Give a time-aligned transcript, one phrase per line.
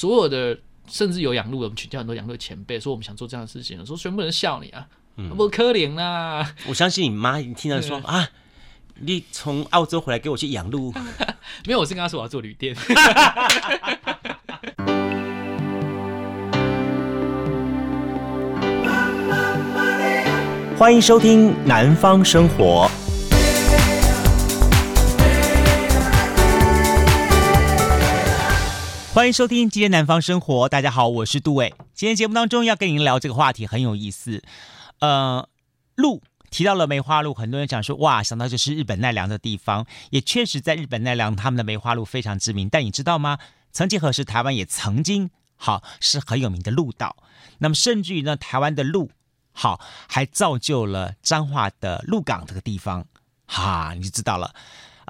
[0.00, 0.56] 所有的
[0.88, 4.86] 甚至有养鹿的，我们请教很多养鹿的前辈，说我们想做这样的事情，说全部人笑你啊，
[5.36, 6.54] 不可怜啦。
[6.66, 8.30] 我相信你妈一听到说啊，
[9.00, 10.90] 你从澳洲回来给我去养鹿，
[11.68, 12.74] 没有，我是跟他说我要做旅店。
[20.78, 22.90] 欢迎收听《南方生活》。
[29.12, 31.74] 欢迎收听今天南方生活，大家好，我是杜伟。
[31.94, 34.40] 今天节目当中要跟您聊这个话题很有意思。
[35.00, 35.48] 呃，
[35.96, 42.68] 鹿提到了梅花鹿，很多人讲说哇，想到就是日本奈良的地方，也确实在日本奈良，他们的梅花鹿非常知名。
[42.68, 43.38] 但你知道吗？
[43.72, 47.16] 曾几何时，台湾也曾经好是很有名的鹿岛。
[47.58, 49.10] 那么甚至于呢，台湾的鹿
[49.50, 53.04] 好还造就了彰化的鹿港这个地方，
[53.46, 54.54] 哈，你就知道了。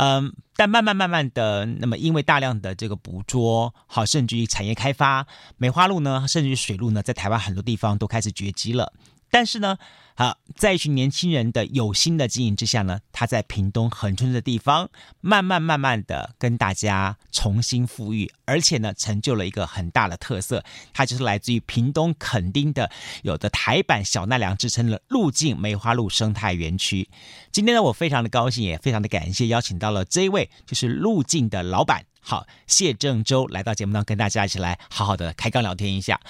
[0.02, 5.26] 嗯，但慢慢慢慢的，那么因为大量的这个捕捉，好，甚至于产业开发，
[5.58, 8.94] 梅花鹿呢，甚至于水鹿呢，在台湾很多地方都开始绝迹了。
[9.30, 9.78] 但是呢，
[10.16, 22.90] 好，在一群年轻人的有心的经营之下呢，他在屏东恒春的地方，慢慢慢慢的跟大家重新富裕，而且呢，成就了一个很大的特色，它就是来自于屏东垦丁的，
[23.22, 27.08] 有的台版小奈良之称的鹿径梅花鹿生态园区。
[27.52, 36.20] 今天呢，我非常的高兴，也非常的感谢，邀请到了这一位，就是鹿径的老板，好，谢正洲来到节目当中，跟大家一起来好好的开杠聊天一下。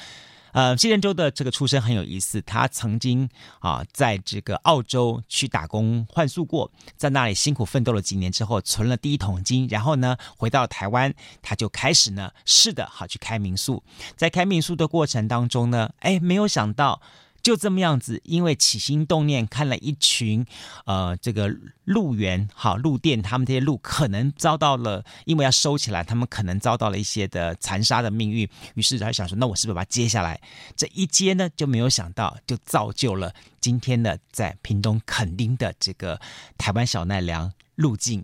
[0.52, 3.28] 呃，谢振洲的这个出身很有意思，他曾经
[3.60, 13.82] 啊，在这个澳洲去打工换宿过，在那里辛苦奋斗了几年之后，存了第一桶金，然后呢，回到台湾，他就开始呢，试的好去开民宿，
[14.16, 17.00] 在开民宿的过程当中呢，哎，没有想到。
[17.42, 20.44] 就这么样子，因为起心动念，看了一群，
[20.84, 30.40] 呃，这个鹿园，好鹿店，他们这些鹿可能遭到了，因为要收起来，他们可能遭到了一些的残杀的命运，于是他想说，那我是不是把它接下来？
[30.76, 36.20] 这一接呢，就没有想到，就造就了今天的在屏东垦丁的这个
[36.58, 37.52] 台湾小奈良。
[37.80, 38.22] 鹿径，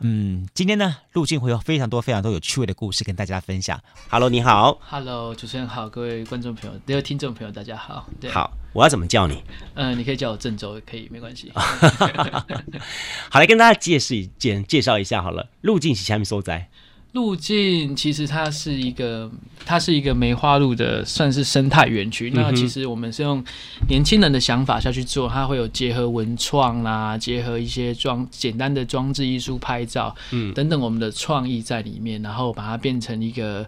[0.00, 3.80] 嗯，今天呢，路径会有非常多非常多有趣味的故事跟大家分享。
[4.10, 4.78] Hello，你好。
[4.82, 8.08] Hello，主持人好，各位观众朋友，各位听众朋友，大家好。
[8.20, 9.44] 对，好，我要怎么叫你？
[9.74, 11.52] 嗯、呃，你可以叫我郑州，也可以，没关系。
[13.30, 16.68] 好，来跟大家介绍一介介绍一下好了，路径是下面所在？
[17.16, 19.30] 鹿径其实它是一个，
[19.64, 22.30] 它是一个梅花鹿的，算是生态园区。
[22.34, 23.42] 那其实我们是用
[23.88, 33.66] 年轻人的想法下去做，它会有结合文创啦，结合一些装简单的装置艺术、拍照，嗯，等等我们的创意在里面，然后把它变成一个。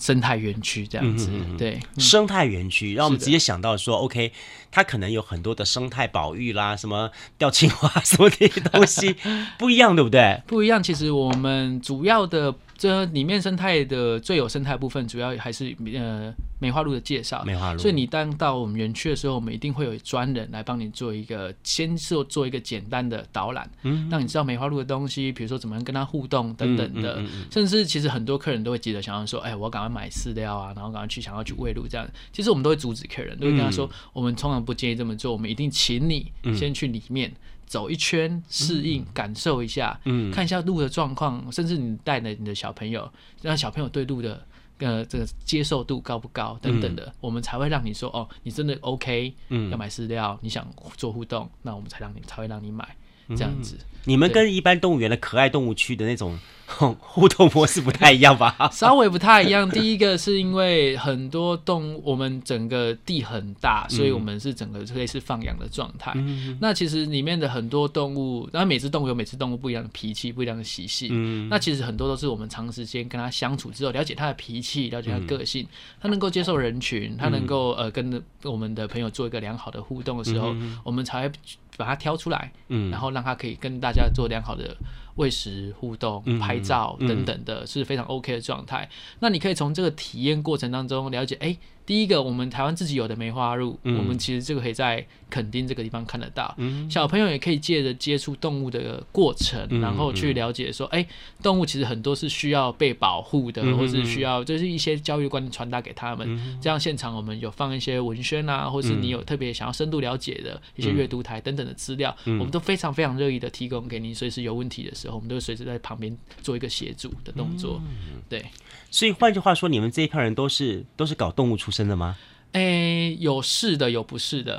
[0.00, 4.30] 生态园区这样子，嗯、对，生态园区让我们直接想到说，OK，
[4.70, 9.16] 它可能有很多的生态保育啦，什么钓青蛙什么这些东西
[9.58, 10.40] 不一样，对不对？
[10.46, 10.80] 不一样。
[10.80, 16.32] 其实我们主要的这里面生态的最有生态部分，主要还是呃。
[16.60, 17.78] 梅花鹿的介绍，梅花鹿。
[17.78, 32.04] 所以你当到我们园区的时候，我们一定会有专人来帮你做一个，先做做一个简单的导览，嗯，让你知道梅花鹿的东西，比如说怎么样跟它互动等等的，嗯嗯嗯、甚至其实很多客人都会急着想要说，哎，我要赶快买饲料啊，然后赶快去想要去喂鹿这样。
[32.32, 37.32] 其实我们都会阻止客人，都会跟他说，嗯、我们通常不建议这么做，我们一定请你先去里面
[37.68, 43.08] 走一圈，适应、嗯、感受一下，嗯，看一下路的状况，甚至你带着你的小朋友，
[43.42, 44.44] 让小朋友对路的。
[44.80, 50.64] 呃，这个接受度高不高等等的，嗯、我们才会让你说哦，你真的 OK，嗯，要买饲料，你想
[50.96, 52.96] 做互动，那我们才让你才会让你买
[53.36, 53.76] 这样子。
[53.78, 56.38] 嗯、你们跟一般动物园的可爱动物区的那种。
[57.00, 58.54] 互动模式不太一样吧？
[58.70, 59.66] 稍微不太一样。
[59.70, 66.12] 第一个是因为很多动物，我们整个地很大，所以我们是整个类似放养的状态。
[66.16, 71.08] 嗯、那其实里面的很多动物，然后每只动物有每只动物不一样的脾气，不一样的习性。
[71.10, 75.66] 嗯、那其实很多都是我们长时间跟它相处之后，了解它的脾气，了解它的个性，
[76.02, 81.34] 它能够接受人群，它能够呃跟我们的朋友做一个良好的互动的时候，嗯、我们才会
[81.78, 84.76] 把它挑出来，嗯、然后让它可以跟大家做良好的。
[85.14, 88.88] 喂食、互动、拍照等等的，是非常 OK 的状态。
[89.18, 91.56] 那你可以从这个体验过程当中了解，哎。
[91.88, 96.54] 第一个，我们台湾自己有的梅花鹿，嗯、我们其实这个可以在垦丁这个地方看得到。
[96.58, 101.08] 嗯、小朋友也可以借着接触动物的过程，嗯、然后去了解说，哎、欸，
[101.42, 106.26] 动物其实很多是需要被保护的，嗯、或是需要就是一些教育观念传达给他们。
[106.28, 114.14] 嗯、这样现场我们有放一些文宣啊，或是你有特别想要深度了解的一些阅读台等等的资料，嗯、我们都非常非常乐意的提供给您。
[114.14, 117.80] 随时有问题的时候，我们都会随时在旁边做一个协助的动作。
[117.82, 118.44] 嗯、对。
[118.90, 122.16] 所以换句话说，你们这一票人都是都是搞动物出身的吗？
[122.52, 124.58] 哎，有是的，有不是的。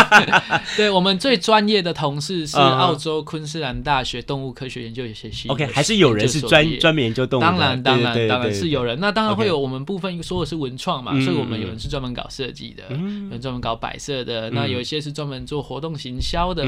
[0.76, 5.48] 对，我们最专业的同事是澳洲昆士兰大学动物科学研究学系。
[5.48, 7.42] OK，还是有人是专专门研究动物。
[7.42, 9.00] 当然，当然，当然是有人。
[9.00, 14.50] 那当然会有我们部分说的是文创嘛，所以我们有人是专门搞设计的，有人专门搞摆设的。
[14.50, 16.62] 那有一些是专门做活动行销的，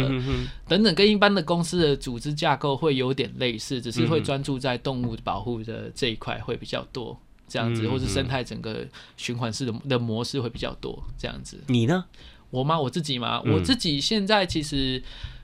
[0.67, 7.21] 等等，跟一般的公司的组织架构会有点类似，只是会专注在动物保护的这一块会比较多。
[7.48, 11.02] 这样子，或是生态整个循环式的的模式会比较多。
[11.19, 12.04] 这样子，你呢？
[12.50, 12.81] 我吗？
[12.81, 13.43] 我自己吗？
[13.44, 15.02] 嗯、我自己现在其实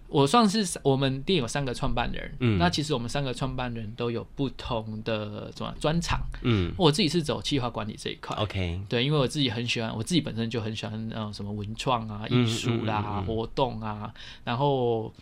[0.09, 2.33] 我算是我们店有三个创办人。
[2.39, 6.21] 嗯，那其实我们三个创办人都有不同的什么专长。
[6.43, 8.37] 嗯，我自己是走企划管理这一块。
[8.37, 14.15] OK，对，因为我自己很喜欢，我自己本身就很喜欢那种什么文创啊、艺术啦、嗯嗯嗯、活动啊，
[14.45, 15.13] 然后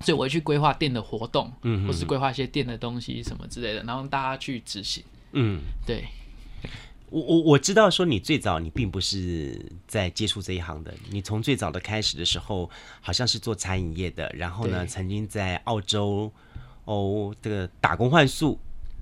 [0.00, 5.02] 所以我会去规划店的活动，嗯，或是规划一些店的东西什么之类的，然后大家去执行。
[5.34, 6.04] 嗯，对，
[7.10, 12.70] 我我我知道说你最早你并不是在接触这一行的，你从最早的开始的时候
[13.00, 16.32] 好像是做餐饮业的，然后呢曾经在澳洲
[16.84, 18.58] 哦这个打工换宿，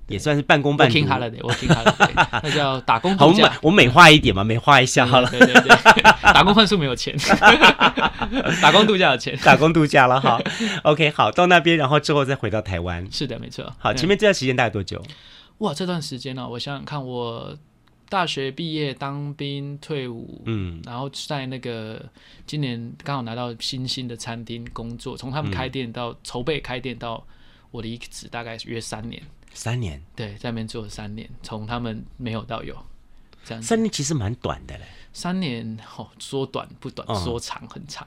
[0.07, 0.93] 也算是半工半读。
[0.93, 3.57] 我听好了，我听好了，那叫打工度假。
[3.61, 5.29] 我美化一点嘛，美化一下好了。
[5.29, 7.15] 对对对， 打工换宿没有钱，
[8.61, 10.41] 打工度假有钱，打工度假了哈。
[10.83, 13.07] OK，好，到那边然后之后再回到台湾。
[13.11, 13.73] 是的，没错。
[13.77, 15.01] 好，前面这段时间大概多久？
[15.63, 17.57] 哇，这段时间呢、啊，我想想看，我
[18.09, 22.03] 大学毕业、当兵、退伍，嗯，然后在那个
[22.45, 27.25] 今年刚好拿到新兴的餐厅工作，从他们开店到筹备开店到
[27.71, 29.23] 我离职，大概约三年。
[29.53, 30.03] 三年？
[30.17, 32.75] 对，在那边做了三年，从他们没有到有，
[33.45, 33.63] 这样。
[33.63, 34.83] 三年其实蛮短的嘞。
[35.13, 38.05] 三年哦，说短不短，说长很长。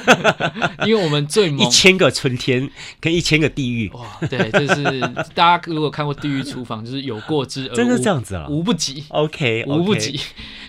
[0.86, 5.00] 因为我们最 一千个春天跟一千个地狱哇，对，就是
[5.34, 9.04] 大家如果看过《地狱厨房》，就是有过之而无，真的这样子了，无不及。
[9.08, 10.18] OK，无不及。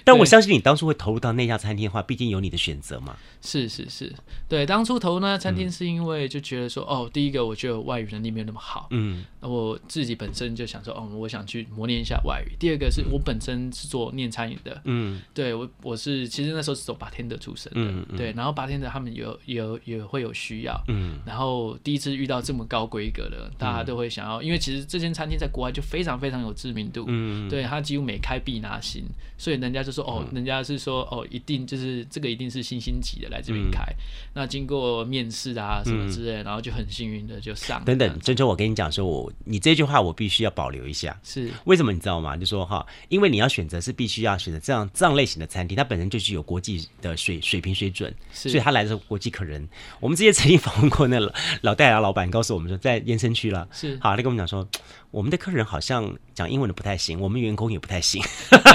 [0.03, 3.15] 但我相信你当初会投入到那家餐厅的话，毕竟有你的选择嘛。
[3.41, 4.13] 是是是，
[4.49, 12.51] 对，当初投入那家餐厅是因为就觉得说，哦，第一个我觉得外语能力没有那么好，嗯，我自己本身就想说，哦，我想去磨练一下外语。
[12.59, 15.52] 第二个是我本身是做念餐饮的，嗯，对。
[15.53, 29.03] 我我是其实那时候是走 bartender 出身的，嗯嗯、对，然后 bartender 他们有有也会有需要，嗯，然后第一次遇到这么高规格的，大家都会想要，因为其实这间餐厅在国外就非常非常有知名度，嗯，对，他几乎每开必拿星，
[29.37, 33.97] 所以人家就说哦，人家是说哦，一定就是这个一定是星星级的来这边开，嗯、
[34.33, 37.83] 那经过面试啊什么之类的，然后就很幸运的就上。
[37.83, 41.49] 等等，珍珍，我跟你讲说，我你这句话我必须要保留一下，是。
[41.65, 42.37] 为什么你知道吗？
[42.37, 46.23] 就说哈，因为你要选择是必须要选择这样这样类型的餐厅，它本身就。
[46.23, 49.67] 具有国际的水水平水准，所以他来的时候国际客人。
[49.99, 54.65] 我们之前曾经访问过那个老戴牙老板，告诉我们说，在延伸区了，是好，他跟我们讲说，
[55.13, 58.19] 我们的客人好像讲英文的不太行，我们员工也不太行，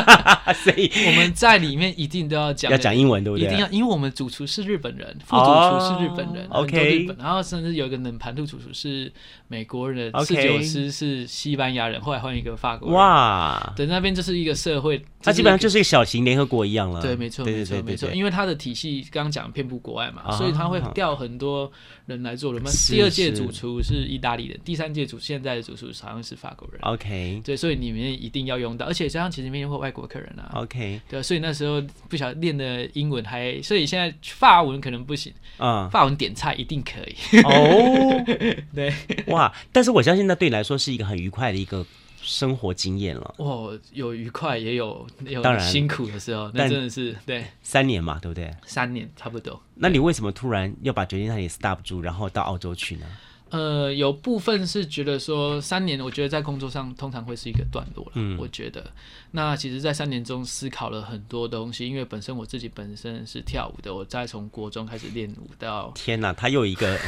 [0.62, 3.46] 所以我们在里面一定都要讲要讲英文，对不对？
[3.46, 9.12] 一定要，因为我们主厨是日本人，副主厨是日本人，OK，然后甚至有一个冷盘兔主厨是
[9.48, 17.44] 美国人，侍酒师是西班牙人，后来换一个法国人，哇，对，那边就是一个社会，它基本上就是一个小型联合国一样了，对，没错。
[17.44, 21.68] 没错没错，因为它的体系刚刚讲遍布国外嘛，所以他会调很多
[22.06, 22.52] 人来做。
[22.52, 26.80] 我们第二届主厨是意大利人，第三届主现在的主厨好像是法国人。
[26.82, 30.50] OK，对，所以你们一定要用到，而且加上其实里面有外国客人啊。
[30.54, 37.40] OK，对，所以那时候不晓得练的英文还，所以现在法文可能不行啊，法文点菜一定可以。
[37.42, 38.24] 哦，
[38.74, 38.92] 对，
[39.28, 39.52] 哇！
[39.72, 41.86] 但是我相信那对你来说是一个很愉快的一个。
[42.20, 48.52] 生活经验了哦，有愉快也有有辛苦的时候，那真的是对三年嘛，对不对？
[48.66, 49.58] 三年差不多。
[49.76, 53.06] 那你为什么突然要把决定那里 stop 住，然后到澳洲去呢？
[53.50, 58.12] 呃，有部分是觉得说三年，我觉得在工作上通常会是一个段落了。
[58.14, 58.84] 嗯，我觉得
[59.30, 66.98] 那其实，在三年中思考了很多东西，因为本身我自己本身是跳舞的，我再从国中开始练舞到 天哪，他又一个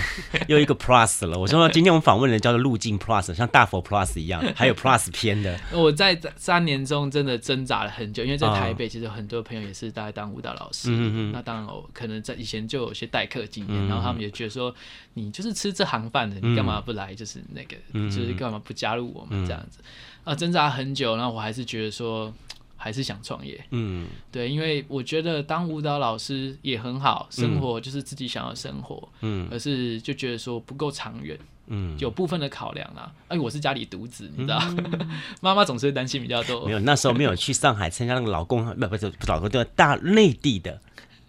[0.49, 1.38] 又一个 plus 了。
[1.38, 5.59] 我说 今天我们访问人叫做路径 plus，像大佛 plus 一样，还有 plus 篇的。
[5.73, 14.75] 我在三年中真的挣扎了很久，因为在台北其实很多朋友也是大概当舞蹈老师，嗯嗯，那当然我可能在以前就有些代课经验，嗯、然后他们也觉得说
[15.14, 16.29] 你就是吃这行饭。
[16.40, 17.14] 你干嘛不来？
[17.14, 19.78] 就是那个，嗯、就是干嘛不加入我们这样子？
[20.25, 22.32] 嗯、啊，挣扎很久，然后我还是觉得说，
[22.76, 23.62] 还是想创业。
[23.70, 29.08] 嗯，对，因为我觉得当舞蹈老师也很好，生活就是自己想要生活。
[29.20, 31.38] 嗯，可是就觉得说不够长远。
[31.72, 33.12] 嗯，有部分的考量啊。
[33.28, 34.58] 哎，我是家里独子，你知道，
[35.40, 36.66] 妈妈、嗯、总是会担心比较多。
[36.66, 40.80] 没有，那时候没有去上海参加那个老公，不不是老公，对大内地的。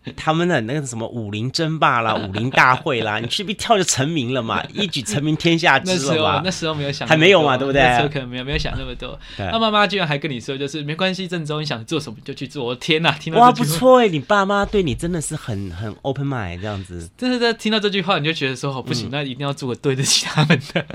[0.17, 6.41] 他们的那个什么武林争霸啦、 武林大会啦，你去不跳就成名了嘛， 一举成名天下知了嘛。
[6.43, 7.81] 那时候没有想，还没有嘛，对不对？
[7.81, 9.17] 那时候可能没有没有想那么多。
[9.37, 12.65] 那妈妈居然还跟你说，就是没关系，郑州你想做什么就去做。
[12.65, 17.07] 我天哪，听到哇不错哎，你爸妈对你真的是很很 open mind 这样子。
[17.15, 20.85] 真的在听到这句话，你就觉得说哦不行，那一定要做个对得起他们的。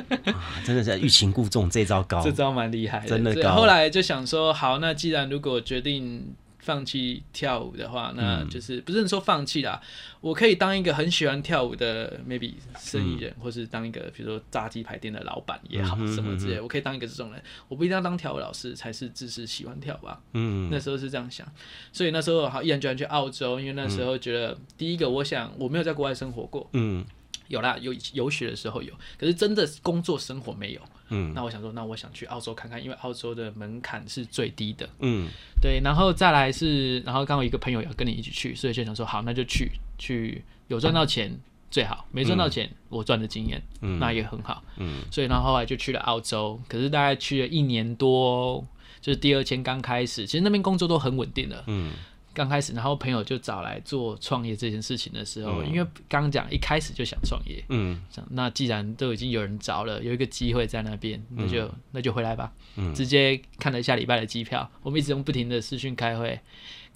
[0.65, 3.55] 真的是欲擒故纵，这招高，这招蛮厉害的，真的高。
[3.55, 6.35] 后来就想说，好，那既然如果决定。
[6.67, 9.81] 放弃跳舞的话，那就是不是说放弃啦。
[10.21, 16.61] 我可以当一个很喜欢跳舞的 maybe 生意人，或是当一个比如说炸鸡排店的老板也好，什么之类。
[16.61, 20.21] 我可以当一个这种人，我不一定要当跳舞老师才是自是喜欢跳吧。
[20.33, 21.47] 嗯，那时候是这样想，
[21.93, 26.69] 所以那时候好毅然决然去澳洲，因为那时候觉得第一个，我想我没有在国外生活过。
[26.73, 27.05] 嗯。
[27.49, 30.81] 有啦，有游学的时候有，可是真的工作生活没有。
[31.09, 34.89] 嗯，那我想说，那我想去澳洲看看，因为澳洲的门槛是最低的。
[34.99, 35.29] 嗯，
[35.61, 41.39] 对，然后再来是，然后刚好一个朋友要跟你一起去，所以就想说，好，那就去，去有赚到钱
[41.71, 44.65] 最好，没赚到钱、嗯、我赚的经验，嗯，那也很好。
[44.79, 48.67] 嗯，所以然后后来就去了澳洲，可是大概去了一年多，
[49.01, 51.63] 就是第二签刚开始，其实那边工作都很稳定的。
[51.69, 51.93] 嗯。
[52.37, 66.39] 刚开始，然后朋友就找来做创业这件事情的时候，嗯、因为刚讲一开始就想创业，嗯，那既然都已经有人找了，有一个机会在那边，那就、嗯、那就回来吧，嗯，直接看了一下礼拜的机票，我们一直用不停的视讯开会。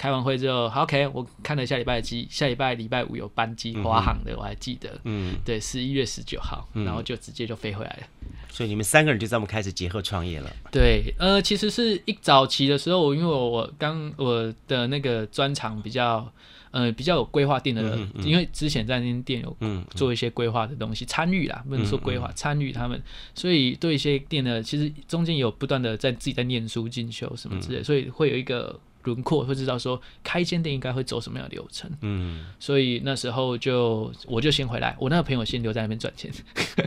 [0.01, 8.31] 开完会之后，好，OK，我看了下礼拜的机，下礼拜礼拜五有班机，华航的，我还记得，嗯，对，十一月十九号，然后就直接就飞回来了。
[8.49, 10.51] 所以你们三个人就这么开始结合创业了？
[10.73, 16.27] 对，呃，其实是一早期的时候，因为我我刚我的那个专长比较，
[16.71, 19.55] 呃，比较有规划定的，因为之前在那间店有
[19.91, 22.99] 做一些规划的东西，参与啦，不能说规划，参与他们，
[23.35, 28.81] 所以对一些店呢，其实中间有不断的在自己在念书进修什么之类，所以会有一个。
[29.05, 36.31] 轮廓会知道说开间店应该会走什么样的流程，嗯，所以那时候就我就先回来，我那个朋友先留在那边赚钱。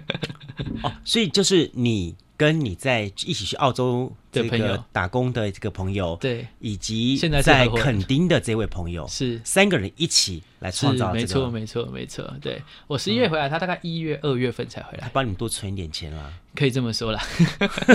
[0.84, 12.34] 哦，所以就是你跟你在一起去澳洲的朋友打工的这个朋友，对，以及现在在垦丁的这位朋友，是三个人一起来创造，没错，没错，没错。
[12.42, 17.24] 对，我十一月回来，他大概一月、二月份才回来，帮你们多存一点钱啦，可以这么说啦，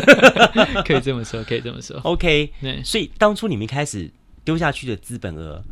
[0.86, 1.98] 可以这么说，可以这么说。
[2.04, 4.10] OK，对，所以当初你们一开始
[4.44, 5.62] 丢下去的资本额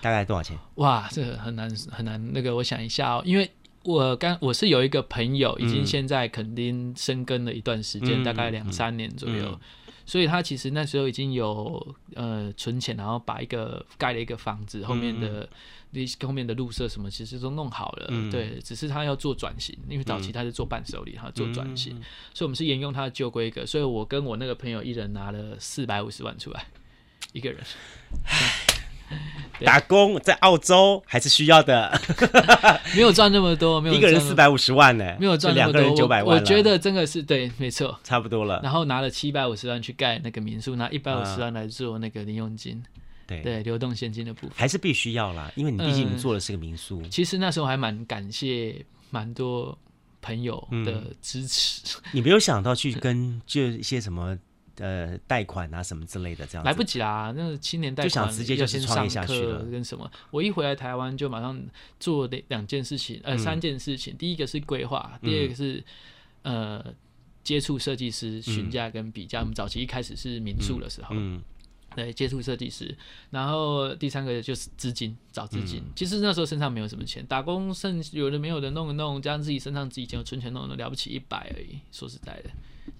[0.00, 0.56] 大概多少钱？
[0.76, 2.32] 哇，这很难很难。
[2.32, 3.50] 那个我想一下哦，因为。
[3.86, 9.60] 我刚我是有一个朋友，已经现在肯定深耕了一段时间，嗯、大概两三年左右，嗯、
[10.04, 15.48] 所以他其实那时候已经有呃存钱，然后把一个盖了一个房子，后面的
[15.92, 22.02] 那、嗯、后面的路设什么其实都弄好了，嗯、对，只是他要做转型，因为早期他是做伴手礼，他做转型，嗯、
[22.34, 26.66] 所以我们是沿用他的旧规格，所以我跟我那个朋友一人拿了四百五十万出来，
[27.32, 27.60] 一个人。
[29.64, 31.98] 打工在澳洲还是需要的，
[32.94, 38.60] 没有赚那么多，没有 一个人四百五十万呢，没有赚两个人九百万，我觉得真的是对，没错，差不多了。
[38.62, 42.82] 然后拿了七百五十万去盖那个民宿，拿一百五十万来做那个零用金，
[43.26, 43.40] 对。
[43.40, 44.50] 对，流动现金的部分。
[44.54, 47.00] 还是必须要啦，因为你毕竟你做的是个民宿。
[47.10, 49.76] 其实那时候还蛮感谢蛮多
[50.20, 54.36] 朋友的支持，你没有想到去跟就一些什么。
[54.78, 57.32] 呃，贷款啊，什么之类的，这样来不及啦。
[57.34, 60.10] 那个青年贷款就想直接就先创业下去了，跟什么？
[60.30, 61.58] 我一回来台湾就马上
[61.98, 64.14] 做两两件事情，呃，三件事情。
[64.16, 65.82] 第一个是规划，第二个是
[66.42, 66.84] 呃
[67.42, 69.40] 接触设计师，询价跟比价。
[69.40, 71.40] 我们早期一开始是民宿的时候，嗯，
[71.94, 72.94] 对，接触设计师。
[73.30, 75.82] 然后第三个就是资金，找资金。
[75.94, 81.78] 其实那时候身上没有什么钱，打工剩有的没有的弄一弄，加上自己身上自己钱存钱弄弄，了不起一百而已。
[81.90, 82.50] 说实在的，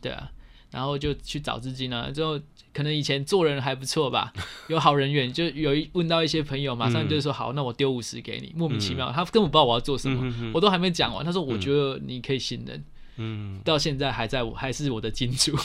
[0.00, 0.32] 对啊。
[0.70, 2.38] 然后就去找资金了，之后
[2.74, 4.32] 可能以前做人还不错吧，
[4.68, 12.84] 有好人缘，就有一问到一些朋友，马上就说好，那我丢五十给你，莫名其妙，他根本不知道我要做什么，我都还没讲完，他说我觉得你可以信任，
[13.16, 15.56] 嗯，到现在还在我还是我的金主，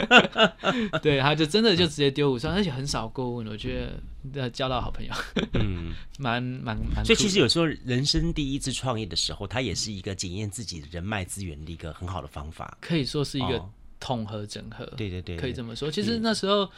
[1.02, 3.86] 对，他就真的就直接丢五十，而且很少过问，我觉
[4.32, 5.12] 得交到好朋友，
[5.54, 7.04] 嗯， 蛮蛮蛮。
[7.04, 13.62] 所以其实有时候人生第一次创业的时候，它也是一个检验自己人脉资源的一个很好的方法，可以说是一个。
[14.00, 15.90] 统合整合，对对对，可以这么说。
[15.90, 16.68] 其实那时候，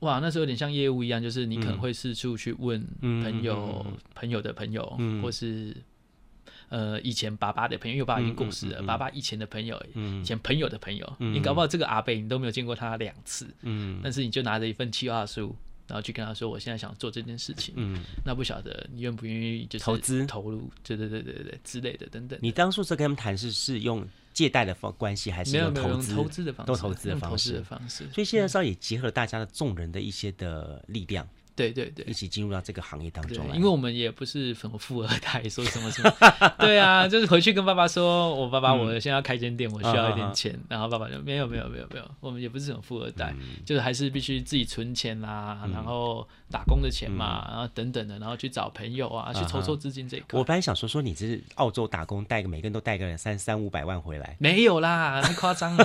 [0.00, 3.86] 哇，那时候有点像业务一样，就是你可能会四处去问朋友、
[4.16, 4.84] 朋友的朋友，
[5.22, 5.74] 或是
[6.68, 15.54] 呃以前爸爸的朋友，因为爸爸已经过世了，爸爸以前的朋友，以前朋友的朋友，你搞不好这个阿贝你都没有见过他两次，嗯，但是你就拿着一份计划书，
[15.86, 20.26] 然后去跟他说，我现在想做这件事情，嗯，那不晓得你愿不愿意就是投资？
[20.26, 22.36] 投入，对对对对对之类的等等。
[22.42, 24.04] 你当初是跟他们谈是是用。
[24.32, 27.62] 借贷的方关系还是用投资投资的方式，都投资的方式，
[28.12, 31.28] 所以现在稍微也结合了大家的众人的一些的力量，
[31.70, 33.54] 对对对，一起进入到这个行业当中来。
[33.54, 36.12] 因为我们也不是什么富二代，说什么什么，
[36.58, 50.38] 对啊，就是回去跟爸爸说，我爸爸我现在要开间店，我需要一点钱，然后爸爸就没有没有没有没有，我们也不是什么富二代，就是还是必须自己存钱啦，然后打工的钱嘛，然后等等的，然后去找朋友啊，去筹措资金这一块。
[50.38, 55.84] 我本来想说说你这是澳洲打工，带个每个人都带个三三五百万回来，没有啦，太夸张了，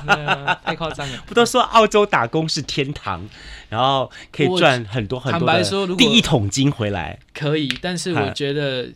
[0.64, 1.24] 太夸张了。
[1.26, 3.28] 不都说澳洲打工是天堂，
[3.68, 5.38] 然后可以赚很多很多。
[5.40, 8.88] 坦白说，如果第一桶金回来可以，但是我觉得，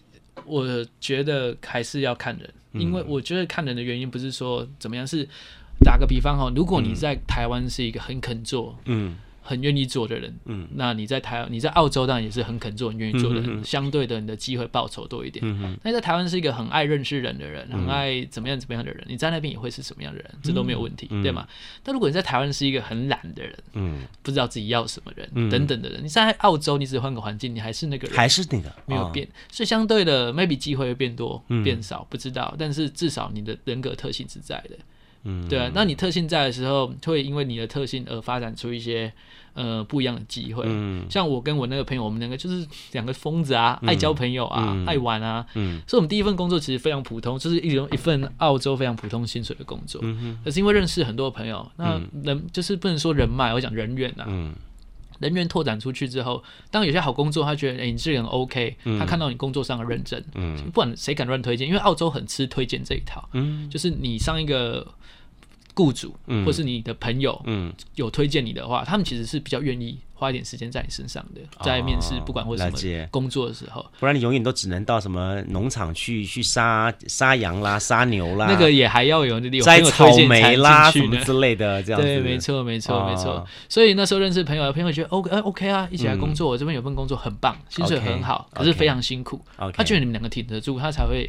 [0.47, 0.65] 我
[1.01, 5.29] 觉得还是要看人，因为我觉得看人的原因不是说怎么样，是
[5.85, 9.17] 打个比方哈，如果你在台湾是一个很肯做，嗯。
[9.47, 15.45] 很愿意做的人，嗯，那你在台，你在澳洲当然也是很肯做、很愿意做的人，相对的你的机会报酬多一点。
[15.47, 21.47] 嗯，那在台湾是一个很爱认识人的人，很爱怎么样怎么样的人，你在那边也会是什么样的人，这都没有问题，对吗？
[21.83, 34.77] 但如果你在台湾是一个很懒的人，嗯，不知道自己要什么人，等等的人，你在澳洲，你只换个环境，你还是那个人，还是那个没有变，所以相对的，maybe 机会会变多变少，不知道，但是至少你的人格特性是在的，
[35.25, 39.13] 嗯，对啊，那你特性在的时候，会因为你的特性而发展出一些。
[39.57, 54.53] 呃，不一样的机会，嗯，像我跟我那个朋友，我们两个就是两个疯子啊，爱交朋友啊，爱玩啊，嗯，所以我们第一份工作其实非常普通，就是一种一份澳洲非常普通薪水的工作，嗯哼，可是因为认识很多朋友，那人就是不能说人脉，我讲人缘呐，嗯，
[55.19, 64.87] 人员拓展出去之后，当有些好工作，他觉得哎，你这个人 OK，他看到你工作上的认真，嗯，不管谁敢乱推荐，因为澳洲很吃推荐这一套，嗯，就是你上一个。
[65.75, 66.15] 雇主，
[66.47, 82.07] 或是你的朋友，嗯，有推荐你的话，他们其实是比较愿意花一点时间在你身上的，在面试，不管或什么工作的时候，不然你永远都只能到什么农场去去杀杀羊啦、 杀牛啦，那个也还要有那摘草莓啦什么之类的，这样子。
[82.07, 83.45] 对，没错，没错，没错。
[83.69, 89.45] 所以那时候认识朋友，朋友觉得 OK，哎，OK 啊，一起来工作，我这边有份工作很棒，薪水很好，可是非常辛苦。
[89.73, 91.29] 他觉得你们两个挺得住，他才会。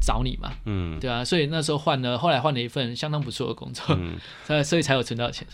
[0.00, 4.16] 找你嘛，嗯，对啊，所以那时候换了，后来换了一份相当不错的工作，嗯，
[4.64, 5.46] 所以才有存到钱。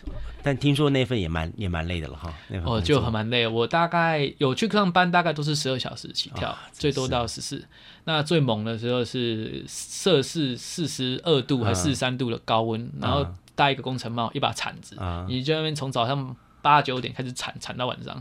[0.43, 2.35] 但听说那份也蛮也蛮累的了哈，
[2.65, 3.47] 哦，就很蛮累。
[3.47, 7.65] 我大概有去上班，大概都是十二小时起跳，最多到十四。
[8.05, 14.97] 那最猛的时候是摄氏四十二度还是四十三度的高温，然后戴一个工程帽，一把铲子，
[15.29, 18.21] 你就那边从早上八九点开始铲，铲到晚上。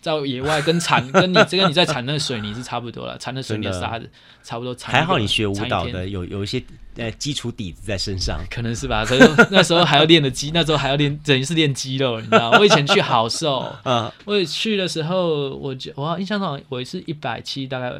[0.00, 4.08] 在野外跟铲， 跟你这个你在铲那个水泥是差不多了，铲的水泥沙子
[4.42, 4.74] 差不多。
[4.82, 6.62] 还好你学舞蹈的有有一些
[6.96, 9.04] 呃基础底子在身上，可能是吧。
[9.04, 12.50] 可是那时候还要练的肌， 那时候还要练，等于是练肌肉，你知道？
[12.52, 17.92] 我以前去好瘦，嗯， 我去的时候，我我印象中我是一百七，大概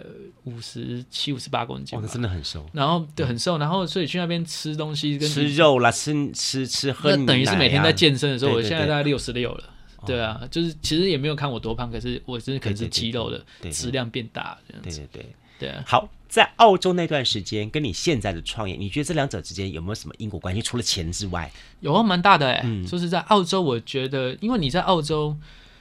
[0.45, 2.65] 五十七五十八公斤，哇，那真的很瘦。
[2.73, 9.65] 然后对，很瘦，然后所以去那边吃东西跟吃肉啦，吃吃吃喝，等于是每天在健身的时候，我现在大概六十六了。
[10.07, 14.99] 对啊，就是其实也没有看我多胖，可是我真的可能是肌肉的质量变大这样子。
[15.13, 15.85] 对对对对啊！
[15.87, 20.63] 好，在澳洲那段时间跟你现在的创业，你觉得这两者之间有没有什么因果关系？
[20.63, 22.63] 除了钱之外，有啊，蛮大的哎。
[22.65, 25.37] 嗯，就是在澳洲，我觉得因为你在澳洲，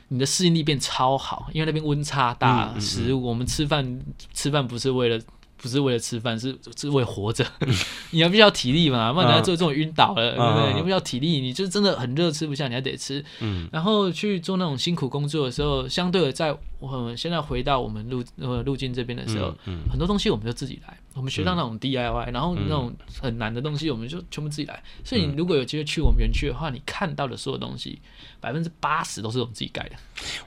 [0.09, 4.01] 你的适应力变超好，因为那边温差大，食物我们吃饭
[4.33, 5.19] 吃饭不是为了。
[5.61, 7.45] 不是为了吃饭，是是为了活着。
[8.11, 10.73] 你要必须要体力嘛，不然做这种晕倒了，对不对？
[10.73, 13.23] 你不需要体力，你就真的很热，吃不下，你还得吃。
[13.71, 19.53] 然后去做那种辛苦工作的时候，相对的，在我们现在回到我们路呃路径这边的时候，
[19.89, 20.97] 很多东西我们就自己来。
[21.15, 24.81] 我们学到那种 DIY，然后那种很难的东西，我们就全部自己来。
[25.03, 27.99] 所以你如果有机会去我们园区的话，你看到的所有东西，
[28.39, 29.95] 百分之八十都是我们自己盖的。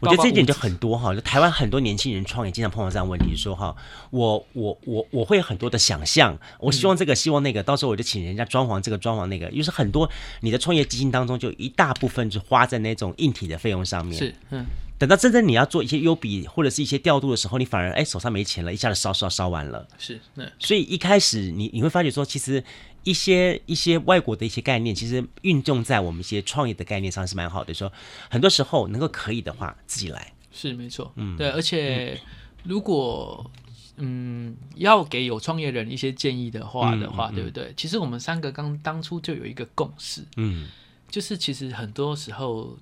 [0.00, 3.74] 我觉得这一点就很多哈，就台湾很多年轻人创业，经常碰到这样问题，说哈，
[4.10, 10.08] 我我我我会有很多的想象，我希望这个，希望那个，到时候我就请人家装潢这个，装潢那个，就是很多
[10.40, 14.16] 你的创业基金当中，就一大部分就花在那种硬体的费用上面。
[14.16, 14.64] 是，嗯。
[15.02, 19.84] 等到真正你要做一些优比或者是一些调度的时候，你反而哎手上没钱了，一下子烧烧烧完了。
[19.98, 22.62] 是，嗯所以一开始你你会发觉说，其实
[23.02, 27.74] 一些一些外国的一些概念，其实运用在我们一些创业的概念上是蛮好的。
[27.74, 27.92] 说
[28.30, 31.12] 很多时候能够可以的话，自己来是没错。
[31.16, 32.20] 嗯，对，而且
[32.62, 33.50] 如果
[33.96, 37.74] 嗯要给有创业人一些建议的话的话，嗯嗯嗯、对不对？
[37.76, 40.68] 其实我们三个刚当初就有一个共识，嗯，
[41.10, 42.78] 就是其实很多时候。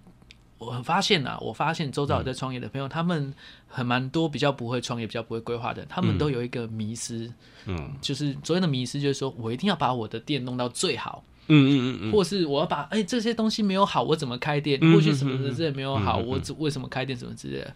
[0.61, 3.33] 我很发现呐、啊，我发现周遭有在创业的朋友，嗯、他们
[3.67, 7.33] 很蛮多比较不会创业、比较不会规划的，他们都有一个迷失，
[7.65, 14.79] 嗯，就是所谓的迷失，就是说我一定要把我的店弄到最好，嗯嗯嗯嗯，或是我要把哎、欸、这些东西没有好，我怎么开店？
[14.93, 17.75] 过去什么的这些没有好，我为什么开店什么之类的？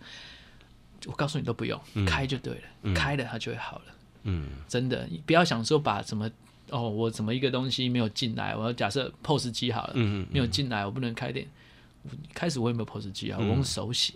[1.06, 3.84] 我告诉你都不用，开就对了，嗯、开了它就会好了，
[4.24, 6.30] 嗯，真的，你不要想说把什么
[6.68, 11.46] 哦，我怎么一个东西没有进来，我要假设 POS 机好了，嗯嗯，没有进来，我不能开店。
[12.32, 14.14] 开始我也没有 POS 机啊，我用手写，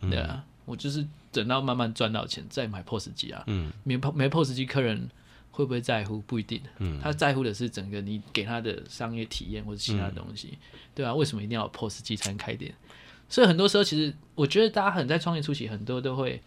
[0.00, 3.42] 对啊，我就是等到慢慢赚到钱再买 POS 机啊。
[3.46, 5.08] 嗯，没没 POS 机，客人
[5.50, 6.20] 会不会在乎？
[6.22, 6.60] 不一定。
[6.78, 10.58] 嗯，他在乎的是整个你给他的商业体验或者其他东西，
[10.94, 12.74] 对啊，为什么一定要有 POS 机才能开店？
[13.28, 16.42] 所以很多时候，其实我觉得大家很在创业初期，很多都会。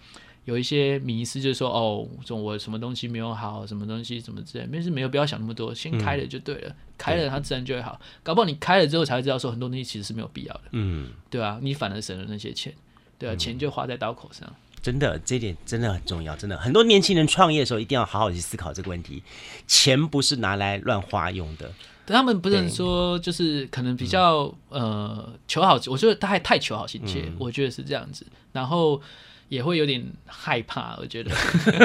[0.46, 7.98] 有一些迷失，就是说哦，我什么东西没有好，什么东西什么之类，没事，没有必要想那么多，先开了就对了，嗯、开了它自然就会好。
[8.24, 12.74] 搞不好你开了之后才会知道，说很多东西其实是没有必要的，嗯，对啊，你反而省了那些钱，
[13.18, 14.54] 对啊，嗯、钱就花在刀口上。
[14.82, 19.24] 真的，这一点真的很重要，真的，很多年轻人创业的时候一定要好好去思考这个问题，
[19.66, 21.72] 钱不是拿来乱花用的。
[22.06, 29.02] 他们不能说就是可能比较、嗯、呃求好，我觉得他还太求好心切，嗯、我觉得是这样子，然后。
[29.50, 31.32] 也会有点害怕，我觉得。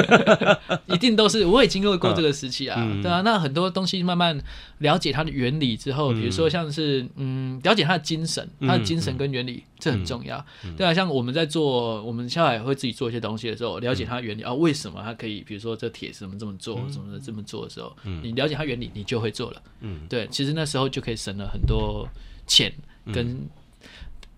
[0.87, 4.39] 一定都是我也经历过这个时期啊，嗯、对啊，那很多东西慢慢
[4.79, 22.07] 了解它的原理之后，嗯、比如说像是嗯，了解它的精神，它的精神跟原理，嗯、这很重要，嗯、对啊，像我们在做，我们下来也会自己做一些东西的时候，了解它的原理、嗯、啊，为什么它可以，比如说这铁怎么这么做，怎么这么做的时候，嗯、你了解它原理，你就会做了，嗯，对，其实那时候就可以省了很多
[22.47, 22.73] 钱
[23.13, 23.37] 跟。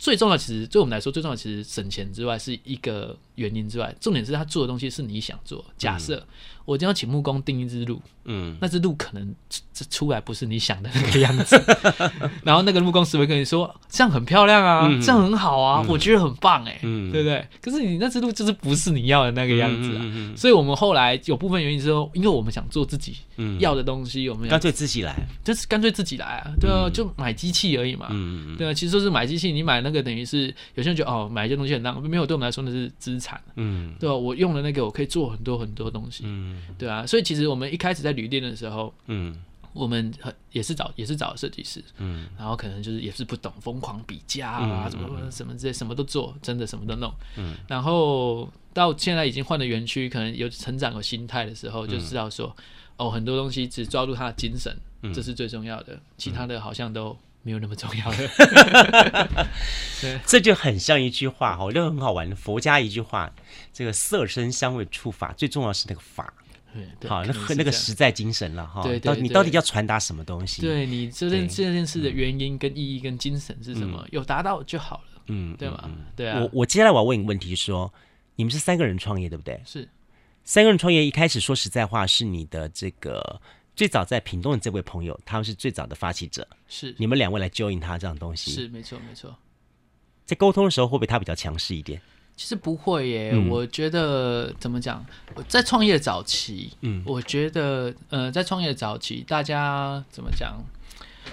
[0.01, 5.65] 最重要，其实对我们来说，最重要其实省钱之外是一个原因之外，重点是他做的东西是你想做。
[5.77, 6.15] 假设。
[6.15, 6.27] 嗯
[6.63, 9.35] 我今天要请木工钉一只鹿，嗯，那只鹿可能
[9.73, 11.59] 这出来不是你想的那个样子，
[12.45, 17.45] 然后那个木工师会跟你说，这样很漂亮啊，嗯、这样很好啊，嗯、我觉得很棒哎、欸，嗯、对不对？
[17.59, 20.05] 可是你那只鹿就是不是你要的那个样子啊，
[20.37, 23.15] 所以我们后来有部分原因是说，因为我们想做自己
[23.59, 34.15] 要的东西，我们干脆自己来，就是干脆自己来啊，对啊，就买机器而已嘛，嗯、对啊，其实就是买机器，你买那个等于是有些人觉得哦，买一些东西很浪费，没有，对我们来说那是资产，嗯，对吧？
[34.15, 36.61] 我用了那个我可以做很多很多东西，嗯。
[36.77, 39.35] 对啊，所以其实我们一开始在旅店的时候，嗯，
[39.73, 52.55] 我们很也是找也是找设计师，嗯，然后可能就是也是不懂，疯狂比价啊，什么什么之类，什么都做，真的什么都弄，嗯，然后到现在已经换了园区，可能有成长有心态的时候，就知道说，
[52.97, 54.75] 哦，很多东西只抓住他的精神，
[55.13, 58.29] 这是最重要的，其他的好像都没有那么重要的。
[60.01, 63.31] 对， 这就很像一句话哈，我觉得很好玩，佛家一句话，
[63.73, 66.33] 这个色身香味触法，最重要是那个法。
[67.01, 68.81] 对，好，那那个实在精神了哈。
[68.81, 70.61] 对，到你到底要传达什么东西？
[70.61, 74.07] 对你这件这件事的原因跟意义跟精神是什么？
[74.11, 75.21] 有达到就好了。
[75.27, 75.91] 嗯，对吗？
[76.15, 76.39] 对啊。
[76.39, 77.93] 我我接下来我要问一个问题，说
[78.37, 79.61] 你们是三个人创业对不对？
[79.65, 79.85] 是，
[80.45, 81.05] 三个人创业。
[81.05, 83.41] 一开始说实在话，是你的这个
[83.75, 86.47] 最早在屏东的这位朋友，他们是最早的发起者。
[86.67, 88.51] 是，你们两位来 join 他这样东西。
[88.51, 89.35] 是，没错没错。
[90.25, 92.01] 在沟通的时候，会不会他比较强势一点？
[92.37, 95.05] 其实不会耶，嗯、我觉得怎么讲，
[95.47, 100.57] 在创业早期，嗯，我觉得呃，在创业早期，大家怎么讲，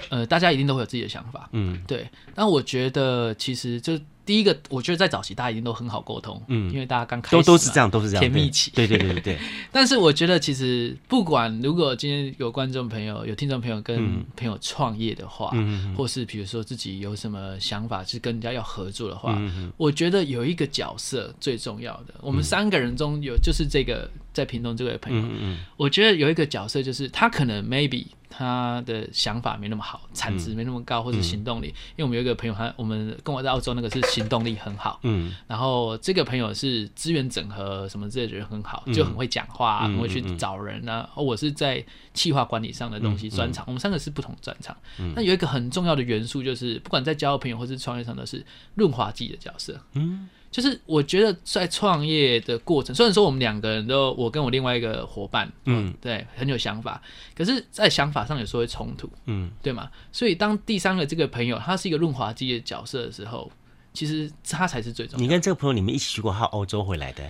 [0.09, 2.09] 呃，大家一定都会有自己的想法，嗯，对。
[2.35, 3.99] 但我觉得其实就。
[4.29, 9.39] 第一个，我觉得在早期大家一定都很好沟通，嗯，因为大家刚开始都都是这样，都是这样，甜蜜期，对对对对对。
[9.73, 22.13] 但是我觉得其实不管如果今天有观众朋友、有听众朋友跟朋友创业的话，嗯，或是比如说自己有什么想法是跟人家要合作的话，嗯，我觉得有一个角色最重要的。
[22.21, 28.05] 我们三个人中有就是这个在屏东这位朋友，嗯，我觉得有一个角色就是他可能 maybe。
[28.29, 31.69] 他的想法没那么好，产值没那么高，或者行动力。
[31.69, 41.09] 因为我们有一个朋友，他我们跟我在澳洲那个是行动力很好，嗯，然后这个朋友是资源整合什么之类的人很好，就很会讲话，很会去找人啊。
[41.17, 44.77] 我是在企划管理上的东西专长，我们三个是不同专长。
[45.15, 50.29] 那有一个很重要的元素就是，不管在交朋友或是创业上都是润滑剂的角色，嗯。
[50.51, 57.01] 就是我觉得在创业的过程，虽然说我们两个人都，我跟我另外一个伙伴，嗯，对，很有想法，
[57.37, 59.91] 可是，在想法上有时候会冲突，嗯，对吗？
[60.11, 63.51] 所以当第三个这个朋友他是一个润滑剂的角色的时候，
[63.93, 65.23] 其实他才是最重要的。
[65.23, 67.23] 你跟这个朋友你们一起去过他欧洲回来的？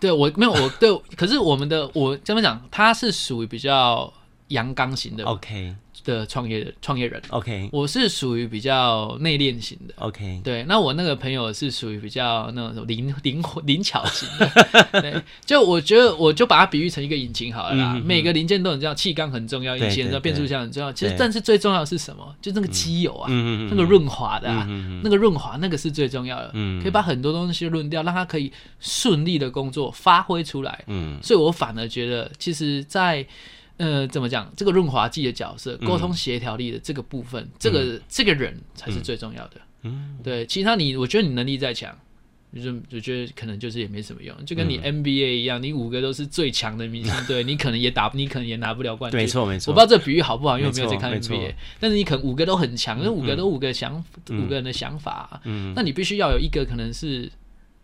[0.00, 4.12] 对，我没有，我对，可是我们的我这么讲，他是属于比较
[4.48, 5.76] 阳刚型的，OK。
[6.04, 14.50] 的创业创业人，OK，我是属于比较内敛型的，OK，对，那我那个朋友是属于比较那种灵灵活灵巧型的，
[15.00, 22.34] 对，就我觉得我就把它比喻成一个引擎好了啦，每个零件都很重要，气缸很重要，引擎的变速箱很重要，其实但是最重要的是什么？
[22.42, 23.28] 就那个机油啊，
[23.70, 24.66] 那个润滑的啊，
[25.02, 33.26] 那个润滑那个是最重要的，可以把很多东西润掉，让它可以顺利的工作发挥出来，嗯，所以我反而觉得，其实，在
[33.76, 34.52] 呃，怎么讲？
[34.56, 39.60] 这个润滑剂的角色，沟通协调力的这个部分，嗯、这个这个人才是最重要的。
[39.82, 41.92] 嗯，对，其他你，我觉得你能力再强，
[42.54, 49.18] 就我觉得可能就是也没什么用，就跟你 NBA 一样，你五个都是最强的明星 对，你可能也打，你可能也拿不了冠军。
[49.18, 51.54] 没错没错，我不知道这比喻好不好，因为我没有在看 NBA。
[51.80, 55.72] 但是你可能五个都很强，那五个都五个想五个人的想法，嗯。
[55.74, 57.30] 那你必须要有一个可能是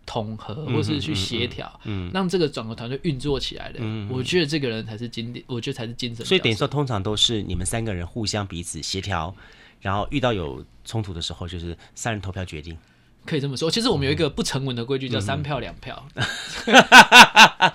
[0.06, 3.80] 统合，或是去协调，嗯让这个整个团队运作起来的。
[4.08, 6.24] 我觉得这个人才是经典，我觉得才是精神。
[6.26, 9.34] 所以等于说，通常都是你们三个人互相彼此协调，
[9.80, 12.76] 然后遇到有冲突的时候，就是三人投票决定。
[13.26, 16.04] 可以这么说，其实我们有一个不成文的规矩，叫三票两票。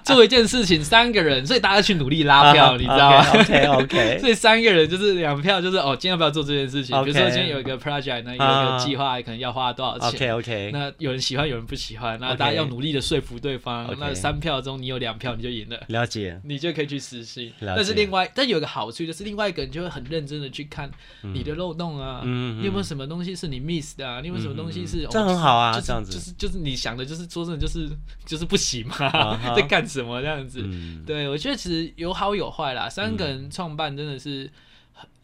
[0.03, 4.17] 做一件事情三个人，所以大家去努力拉票，你知道吗？OK OK。
[4.21, 6.95] 所以三个人就是两票，就是哦，今天要不要做这件事情？
[7.03, 10.71] 比如说今天有一个 project，那有一个计划，可能要花多少钱？OK OK。
[10.73, 13.95] 那有人喜欢，有人不喜欢，那大家要努力的说服对方。
[13.99, 15.79] 那三票中你有两票，你就赢了。
[15.87, 16.39] 了解。
[16.43, 17.51] 你就可以去实行。
[17.61, 20.89] 但是另外，但有一个好处就是，另外一个人就会很认真的去看
[21.21, 24.19] 你的漏洞啊，你有没有什么东西是你 miss 的啊？
[24.21, 25.07] 你有没有什么东西是？
[25.37, 27.89] 好啊，这样子就是就是你想的，就是说真的，就是
[28.25, 30.63] 就是不行嘛， 在干什么这样子？
[31.05, 32.89] 对，我觉得其实有好有坏啦。
[32.89, 34.49] 三个人创办真的是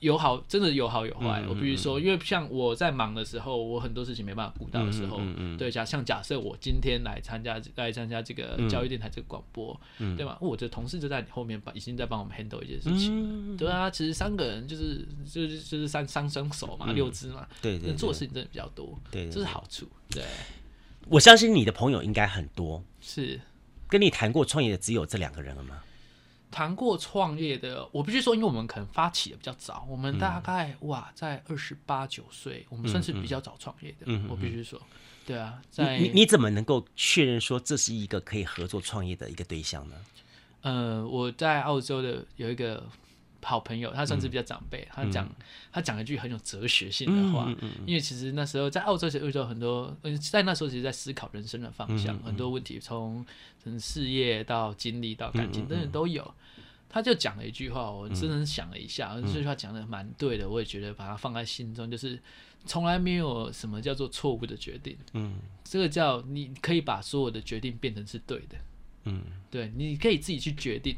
[0.01, 1.43] 有好，真的有好有坏。
[1.47, 5.21] 我比如说，因为像我在忙的时候，我很多事情没办法顾到的时候，
[5.57, 9.79] 对，假像假设我今天来参加来参加这个教育电台这个广播，
[10.17, 10.35] 对吗？
[10.41, 13.55] 我的同事就在你后面把已经在帮我们 handle 一件事情。
[13.55, 20.23] 对啊，其实三个人就是就是就是三三双手嘛，六只嘛，对对，做事情真的比较多，对，这是好处，对。
[21.07, 23.39] 我相信你的朋友应该很多，是。
[23.87, 25.83] 跟你谈过创业的只有这两个人了吗？
[26.51, 34.05] 谈过创业的，我必须说，因为我们可能发起的比较早，我们大概、嗯、哇，在二十八九岁，我们算是比较早创业的。
[34.05, 34.79] 嗯，我必须说，
[35.25, 39.95] 对啊，在你你怎么能够确认说这是一个可以合作创业的一个对象呢？
[40.61, 42.83] 呃，我在澳洲的有一个。
[43.41, 45.27] 好朋友，他算是比较长辈，他讲
[45.71, 47.53] 他讲一句很有哲学性的话，
[47.85, 49.95] 因为其实那时候在澳洲，其实遇到很多，
[50.31, 53.25] 在那时候其实在思考人生的方向，很多问题从
[53.63, 56.33] 从事业到经历到感情等等都有。
[56.93, 62.19] 他就讲了一句话，我真的想了一下，这句话讲的蛮对的，我也觉得把它放在心中，就是
[62.65, 68.57] 从来没有什么叫做错误的决定，嗯，这个叫你可以把所有的决定变成是对的，
[69.05, 70.97] 嗯，对，你可以自己去决定。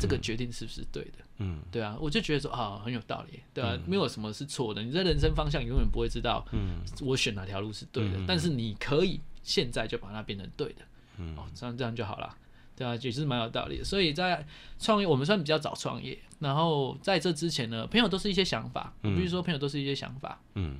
[0.00, 1.18] 这个决定是不是对的？
[1.38, 4.82] 嗯，对啊，我就觉得说啊，很有道理，对啊，没有什么是错的。
[4.82, 10.82] 你在人生方向永远不会知道，嗯，我选哪条路是对的，但是你可以现在就把它变成对的，
[11.18, 12.36] 嗯，哦，这样这样就好了，
[12.74, 13.84] 对啊，也是蛮有道理的。
[13.84, 14.46] 所以在
[14.78, 20.78] 创业，我们算比较早创业，然后在这之前呢，朋友都是一些想法，比如说朋友都是一些想法，嗯，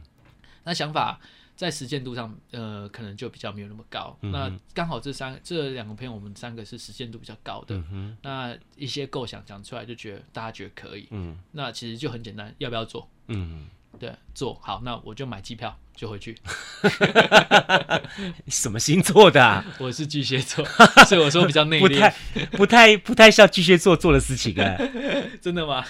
[0.64, 1.20] 那想法。
[1.60, 4.16] 在实践度上，呃，可能就比较没有那么高。
[4.22, 7.76] 嗯、那刚好这三这两个朋友，我们三个是实践度比较高的。
[7.92, 11.06] 嗯、那一些构想讲出来，就觉得大家觉得可以。
[11.10, 13.06] 嗯、那其实就很简单，要不要做？
[13.26, 13.68] 嗯，
[13.98, 15.78] 对，做好，那我就买机票。
[16.00, 16.34] 就回去，
[18.48, 19.62] 什么星座的啊？
[19.78, 20.64] 我是巨蟹座，
[21.06, 22.14] 所以我说比较内敛，不太、
[22.52, 24.80] 不太、不太像巨蟹座做的事情哎。
[25.42, 25.84] 真的吗？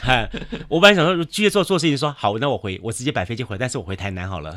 [0.67, 4.53] 我本来想说巨蟹座做事情，说好，那我回，我直接摆飞机回，但是我回台南好了。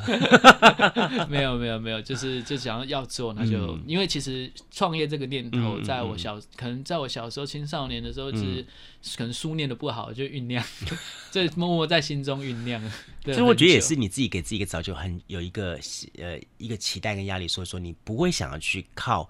[1.30, 8.66] 没有没有没有，就是就想要要做，那就因为其实创业这个念头，在我小可能在我小时候青少年的时候，其实
[9.16, 10.66] 可能书念的不好，就酝酿，
[11.30, 12.82] 这默默在心中酝酿。
[13.26, 15.43] 所以我觉得也是你自己给自己一个早就很有。
[15.44, 15.80] 一个
[16.18, 19.30] 呃，一个期待跟压力，所以说你不会想要去靠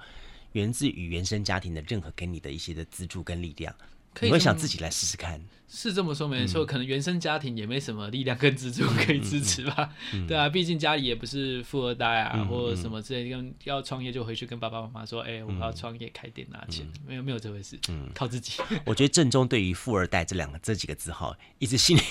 [0.53, 3.75] 源自于原生家庭的任何给你的一些的资助跟力量，
[4.21, 5.41] 你会想自己来试试看。
[5.67, 9.89] 是这么说没错，可能原生家庭也没什么力量跟资助可以支持吧，
[10.27, 17.79] 对啊，毕竟家里也不是富二代啊，或者什么之类，跟要创业就回去跟爸爸妈妈说，哎，我要创业开店拿钱，没有没有这回事，
[18.13, 18.61] 靠自己。
[18.85, 22.01] 我觉得正中对于富二代这两个这几个字哈，一直心里，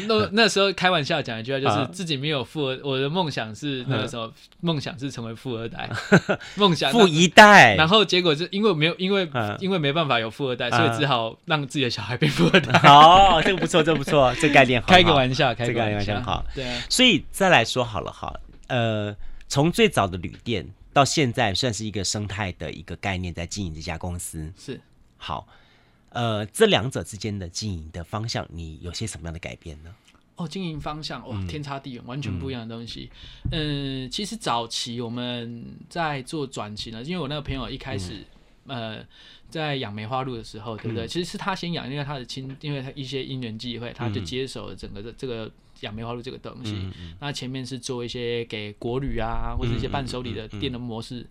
[0.09, 5.91] 那那时候开玩笑讲一句话，就是自己没有富二，我的梦想是那个时候梦想是成为富二代，
[6.57, 9.29] 梦想富一代，然后结果是因为没有因为
[9.61, 11.59] 因为没办法有富二代，所以只好让。
[11.69, 16.65] 自己的小孩变富二代，好， 这个不错，这个不错，这个概念好，开个玩笑，开个玩笑好，对。
[16.89, 18.33] 所以再来说好了哈，
[18.69, 19.15] 呃，
[19.49, 24.81] 从最早的旅店到现在，算是一个生态的一个概念，在经营这家公司是
[25.19, 25.47] 好。
[26.11, 29.95] 呃，这两者之间的经营的方向，你有些什么样的改变呢？
[30.37, 33.11] 哦，经营方向哇，天差地远，完全不一样的东西。
[33.53, 38.25] 嗯，其实早期我们在做转型呢，因为我那个朋友一开始，
[38.69, 39.05] 呃。
[39.51, 41.09] 在养梅花鹿的时候，对不对？
[41.09, 45.51] 其实是他先养，因为他的亲，因为他一些因缘际会，他就接手了整个的这个
[45.81, 46.87] 养梅花鹿这个东西。
[47.19, 51.27] 那前面是做一些给国旅啊，或者一些伴手礼的店的模式。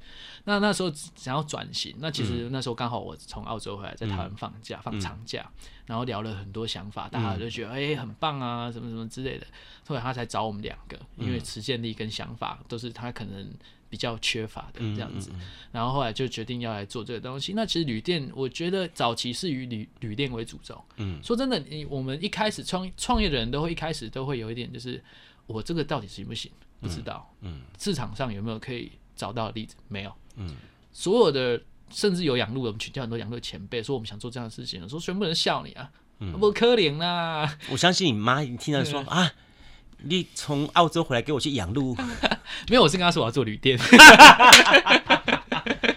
[0.46, 5.48] 那那时候想要转型，那其实那时候刚好我从澳洲回来，在台湾放假放长假。
[5.86, 9.46] 然后聊了很多想法，大家就觉得哎、欸、很棒啊，什么什么之类的。
[9.86, 13.48] 后来他才找我们两个，因为实践力跟想法都是他可能
[13.90, 15.32] 比较缺乏的这样子。
[15.72, 17.54] 然后后来就决定要来做这个东西。
[17.56, 20.84] 那其实旅店，我觉得早期是以旅旅店为主轴。
[20.98, 25.04] 嗯，说真的，你我们一开始创创业的人都会一开始都会有一点，就是
[25.46, 26.52] 我这个到底行不行？
[26.80, 27.34] 不知道。
[27.42, 29.76] 嗯，市场上有没有可以找到的例子？
[29.88, 30.14] 没有。
[30.36, 30.56] 嗯，
[30.92, 31.62] 所有的。
[31.90, 35.90] 甚至有养鹿，我们请教很多养路的前辈，说我们想做这样的事情，说全部人笑你啊，
[36.38, 37.58] 不可怜啦。
[37.72, 39.32] 我相信你妈一听到说 啊，
[40.04, 41.96] 你从澳洲回来给我去养鹿，
[42.70, 43.78] 没有，我是跟他说我要做旅店，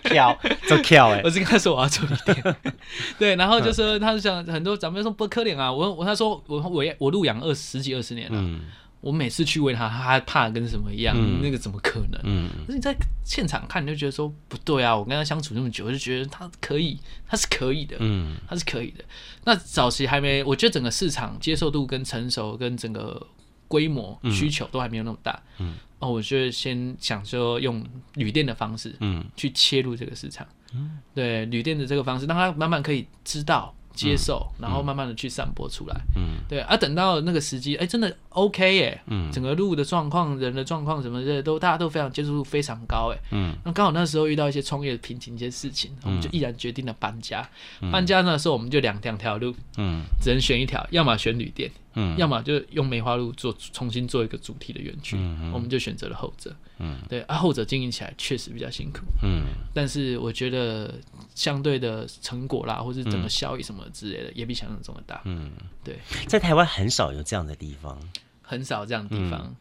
[0.05, 2.57] 跳做跳哎，我是跟他说我要做旅店，
[3.19, 8.39] 对，然后就说他就想很多长辈说不可怜啊，我我他说我我我鹿养二十几二十年了。
[8.41, 8.61] 嗯
[9.03, 11.17] 我每次去喂它，它还怕跟什么一样？
[11.19, 12.21] 嗯、那个怎么可能？
[12.23, 14.95] 嗯，可是你在现场看，你就觉得说不对啊！
[14.95, 19.03] 我跟他相处那么久，我就觉得它可以，它是可以的，嗯，它是可以的。
[19.45, 23.27] 那早期还没，我觉得整个市场接受度跟成熟跟整个
[23.71, 33.73] 规模需求都还没有那么大，嗯，哦，我觉得先想说用旅店的方式，嗯，去切入这个市场，嗯，对，旅店的这个方式，让他慢慢可以知道。
[33.93, 36.01] 接受，然后慢慢的去散播出来。
[36.15, 38.99] 嗯，对啊，等到那个时机，哎，真的 OK 耶。
[39.09, 43.13] 嗯，整个路的状况、人的状况什么的，都大家都非常接受度非常高。
[43.13, 47.47] 哎，嗯，那刚好那时候遇到一些创业的瓶颈、一些事情，我们就毅然决定了搬家。
[47.91, 51.71] 搬家那时候我们就两两条路，嗯，只能选一条，要么选旅店。
[51.95, 56.55] 嗯，要么就用梅花鹿做重新做一个主题的园区，嗯、我们就选择了后者。
[56.79, 59.01] 嗯，对啊，后者经营起来确实比较辛苦。
[59.23, 59.43] 嗯，
[59.75, 60.95] 但是我觉得
[61.35, 65.21] 相对的成果啦，或是整个效益什么之类的，也比想象中的大。
[65.25, 65.51] 嗯，
[65.85, 67.99] 对，在台湾很少有这样的地方，
[68.41, 69.41] 很少这样的地方。
[69.45, 69.57] 嗯、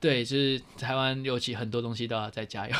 [0.00, 2.74] 对，就是台湾尤其很多东西都要再加油。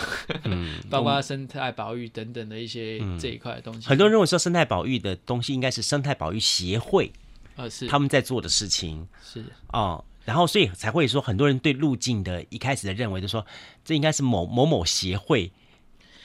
[0.45, 3.89] 嗯， 包括生态保育等等的一些这一块的东西。
[3.89, 7.13] 很多人认为说生态保育的东西应该是生态保育协会。
[7.57, 13.45] 呃，是他们在做的事情，是哦，然后所以才会说很多人对路径的一开始的认为，就说
[13.85, 15.53] 这应该是某某某协会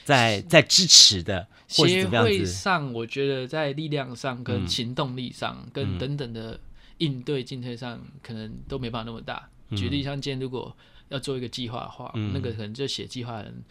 [0.06, 2.32] 在在支持的，或者怎么样子。
[2.32, 6.60] 协会上，我觉得在力量上、跟行动力上、嗯、跟等等的
[6.98, 9.50] 应对进退上，可能都没办法那么大。
[9.70, 10.76] 嗯、举例像今天如果
[11.10, 13.64] 要做一个计划的话，嗯、那个可能就写计划的人。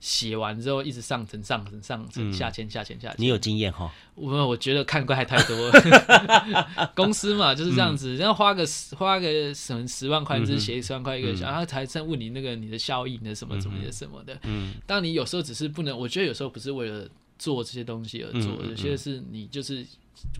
[0.00, 3.90] 写完之后一直上层上层上层下签下签下签，你有经验哈？
[4.14, 14.38] 我我觉得看怪太多了， 公司嘛就是这样子，然后花个十花个什么十万块，只是写十万块一个然后才在问你那个你的效益的什么什么的什么的。
[14.42, 19.86] 嗯，当你有时候只是不能，我觉得有时候不是为了做这些东西而做，有些是你就是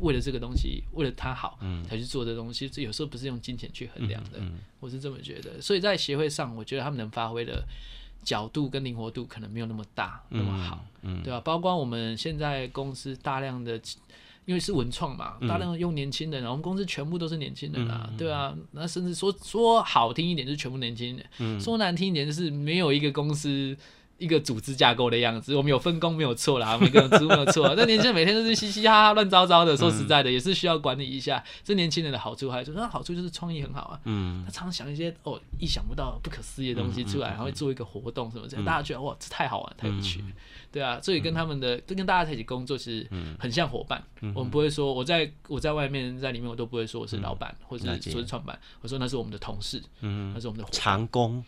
[0.01, 2.69] 为了这个东西，为了他好，才去做这东西。
[2.69, 4.38] 这有时候不是用金钱去衡量的，
[4.79, 5.59] 我是这么觉得。
[5.62, 7.64] 所以在协会上，我觉得他们能发挥的。
[8.25, 11.41] 角度跟灵活度可能没有那么大，那么好，嗯，嗯对吧？
[11.41, 13.81] 包括我们现在公司大量的，
[14.47, 23.77] 因为是文创嘛，大量的用年轻人，然后我们公司全部都是年轻人啊，嗯、对啊，那甚至说说好听一点，就是全部年轻人，嗯、说难听一点，就是没有一个公司。
[24.25, 27.75] 一个组织架构的样子，我们有分工没有错啦， 每个人职务没有错。
[27.77, 31.45] 但年轻人每天都是嘻嘻哈哈、乱糟糟的，说实在的，也是需要管理一下。
[31.63, 34.01] 这年轻人的好处还是说，那好处就是创意很好啊。
[34.05, 40.25] 嗯，他常常想一些哦，意想不到、不可思议的东西出来，然后会做一个活动什么这样，大家觉得哇，这太好玩、太有趣。
[40.73, 43.09] 对啊，所以跟他们的，就跟大家在一起工作，其实
[43.39, 44.03] 很像伙伴。
[44.35, 48.59] 我们不会说，我在我在外面，在里面，我都不会说我是老板，或者说是创办。
[48.81, 51.45] 我说那是我们的同事，嗯，那是我们的长工。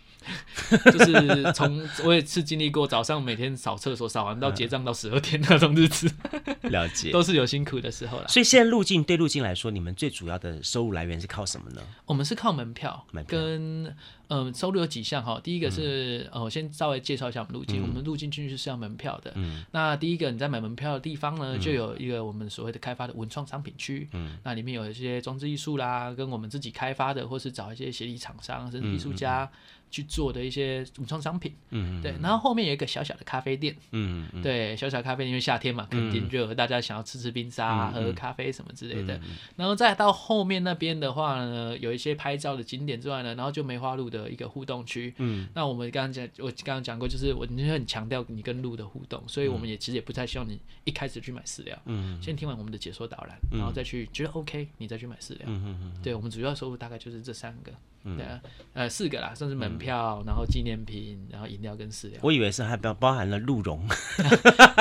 [0.93, 6.11] 就是从我也是经历过早上每天扫厕所扫完到结账到十二点那种日子，
[6.71, 8.29] 了解都是有辛苦的时候了。
[8.29, 11.83] 所以现在路径对路径来说，你们最主要的收入来源是靠什么呢？
[12.05, 13.97] 我们是靠门票，门票跟
[14.29, 15.41] 嗯收入有几项哈。
[15.43, 17.83] 第一个是呃，我先稍微介绍一下我们路径。
[17.83, 19.33] 我们路径进去是要门票的。
[19.37, 19.65] 嗯。
[19.71, 24.09] 那第一个你在买门票的地方呢，就有一个我们所谓的开发的文创商品区。
[24.13, 24.37] 嗯。
[24.43, 29.49] 那里面有一些装置艺术啦，跟我们自己开发的，或是找一些协力厂商甚至艺术家。
[29.91, 39.19] 去做的一些文创商品，嗯，对，然后后面有一个小小的咖啡店，嗯，对，小小咖啡店，因为夏天嘛，肯定热，大家想要吃吃冰沙、喝喝咖啡什么之类的。
[39.57, 57.73] 然后再到后面那边的话呢，有一些拍照的景点之外呢，然后就梅花鹿的一个互动区，嗯，那我们刚刚讲，我刚刚讲过，就是我你很强调你跟鹿的互动，所以我们也其实也不太希望你一开始去买饲料，嗯，先听完我们的解说导览，然后再去觉得 OK，你再去买饲料，嗯嗯，对，我们主要收入大概就是这三个。
[58.17, 58.41] 对啊，
[58.75, 62.21] 呃，四个啦，算是门票，然后纪念品，然后饮料跟饲料。
[62.23, 63.81] 我以为是还包包含了鹿茸。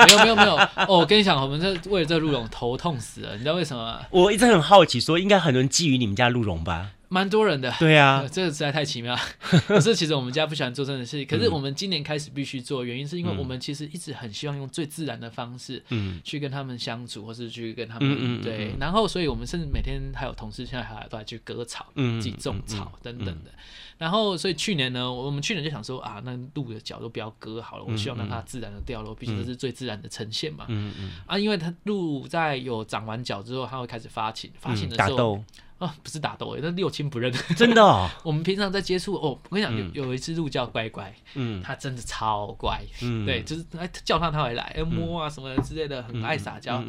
[0.06, 0.54] 没有没有没有
[0.86, 4.06] 哦，我跟你讲，我们这为了这鹿茸头痛死了，你知道为什么吗？
[4.10, 6.92] 我一直很好奇，说应该很多人觊觎你们家鹿茸吧？
[7.08, 9.16] 蛮多人的，对啊，呃、 这个实在太奇妙。
[9.68, 18.74] 可是其实我们家不喜欢做这样的事，可是我们今年开始必须做，原因是因为我们其实一直很希望用最自然的方式，嗯，去跟他们相处，或是去跟他们，对。
[18.80, 23.52] 然后，所以我们甚至每天还有同事现在还都还去割草，嗯，自己种草等等的。
[23.98, 30.66] 然后，所以去年呢，我们去年就想说啊，那鹿的角都不要割好了，我希望让它自然的掉落，毕竟这是最自然的呈现嘛。
[30.68, 31.12] 嗯嗯。
[31.26, 35.42] 啊，因为它鹿在有长完角之后，它会开始发情，发情的时候。
[35.78, 37.82] 哦，不是打斗，那六亲不认， 真的。
[37.82, 46.82] 哦，我们平常在接触哦，我跟你讲，有有一只鹿叫乖乖，嗯，它真的超乖，嗯，对，就是哎叫它它会来，哎摸啊什么之类的，很爱撒娇。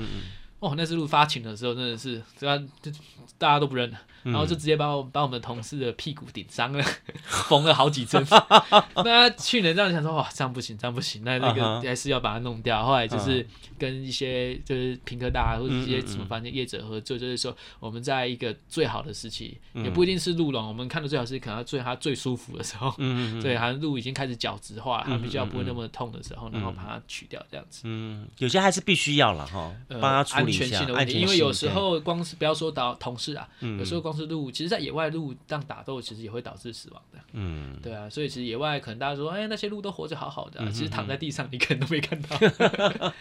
[0.60, 2.92] 哦，那只鹿发情的时候真的是，只要就
[3.38, 4.00] 大家都不认了。
[4.24, 6.84] 然后就直接把我把我们同事的屁股顶伤了，
[7.24, 8.22] 缝了好几针。
[9.06, 12.84] 那去年这样想说，哇，这样不行，这样不行，那那个还是要把它弄掉。
[12.84, 13.46] 后来就是
[13.78, 22.94] 跟一些就是平科大或者一些什么房间业者合作，就是说我们在一个最好的时期，也不一定是鹿茸，我们看的最好是可能最它最舒服的时候，
[23.42, 27.84] 对，好像鹿已经开始角质化，它比较不会那么痛的时候，然后把它取掉这样子。
[27.86, 37.20] 嗯，有些还是必须要了哈，帮它安全性的问题，因为有时候光是不要说导同事啊，有时候光是路，其实，在野外路这样打斗，其实也会导致死亡的。
[37.34, 42.38] 嗯，对啊，所以其实野外可能大家说，哎，那些鹿都活着好好的，其实躺在地上，你可能都没看到。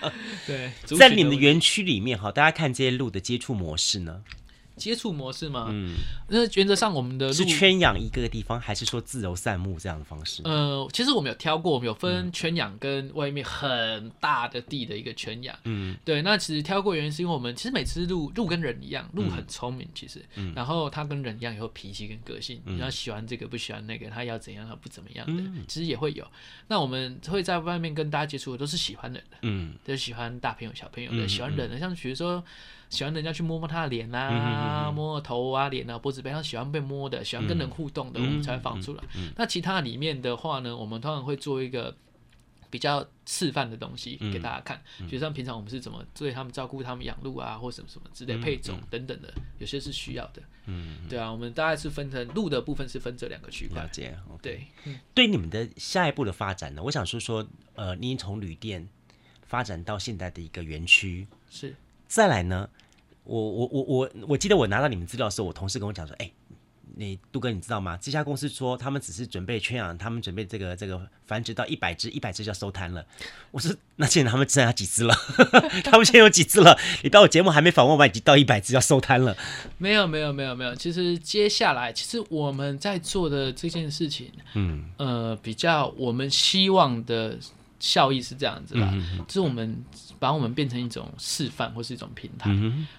[0.47, 4.22] 对，在你们的园区里面哈，大家看这些鹿的接触模式呢？
[4.77, 5.68] 接触模式吗？
[5.70, 5.95] 嗯，
[6.29, 10.43] 那原则上我们的是圈养一个地方，还是说自由散牧这样的方式？
[10.45, 15.57] 呃，其实我们有挑过，我们有分圈养跟外面很大的地的一个圈养。
[15.64, 26.27] 嗯，对，那其实挑过原因是因为我们其实每次鹿鹿跟人一样，鹿很聪明，其实，嗯然后它跟人一样有脾气跟个性，然后喜欢这个不喜欢那个，它要怎样它不怎么样的，其实也会有。
[26.68, 32.45] 那我们会在外面跟大家接触的都是喜欢人的，嗯，都喜欢大朋友小朋友的，喜欢人的，像比如说。
[32.89, 39.03] 喜欢人家去摸摸他的脸啊，摸摸头啊、脸啊、脖子背上，喜欢被摸的，喜欢跟人互动的，我们才会放出来。
[39.37, 41.97] 那其他里面的话呢，我们通常会做一个
[42.70, 50.43] 比较示范的东西给大家看，就像平常我们是怎么对他们照顾他们养鹿啊，或什么什么之类配种等等的，有些是需要的。
[50.66, 53.82] 嗯，对啊，我们大概是分成鹿的部分是分这两个区块。
[53.82, 54.16] 了解。
[54.43, 54.66] 对，
[55.14, 58.89] 对你们的下一步的发展呢，我想说说，呃，你从旅店
[59.43, 61.74] 发展到现在的一个园区是。
[62.09, 62.69] 再来呢，
[63.25, 66.33] 我我我我我记得我拿到你们资料的时候，我同事跟我讲说，哎、欸，
[66.99, 67.99] 你杜哥你知道吗？
[68.01, 73.05] 这家公司说他们只是准备圈养，他们准备这个这个繁殖到一百只，一百只就要收摊了。
[73.51, 75.15] 我说那现在他们剩下几只了？
[75.85, 76.79] 他们现在有几只了？
[77.03, 79.37] 你到我节目还没访问完，已经到一百只要收摊了。
[79.77, 87.37] 没有没有没有没有，其实接下来其实我们在做的这件事情，嗯呃，比较我们希望的
[87.79, 88.95] 效益是这样子的，
[89.27, 89.85] 就是我们。
[90.19, 92.51] 把我们变成一种示范或是一种平台。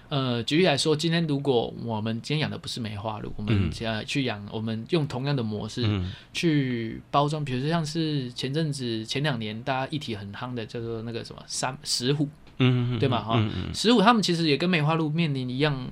[0.08, 5.84] 呃，举例来说，今天如果我们今天养的不是梅花鹿，我们想要去养，嗯、我们用同样的模式
[6.32, 13.22] 去包装，比如说像是前阵子前两年大家议题很夯的叫做那个什么三石虎，嗯哼对吗？
[13.22, 15.88] 哈、石虎他们其实也跟梅花鹿面临一样。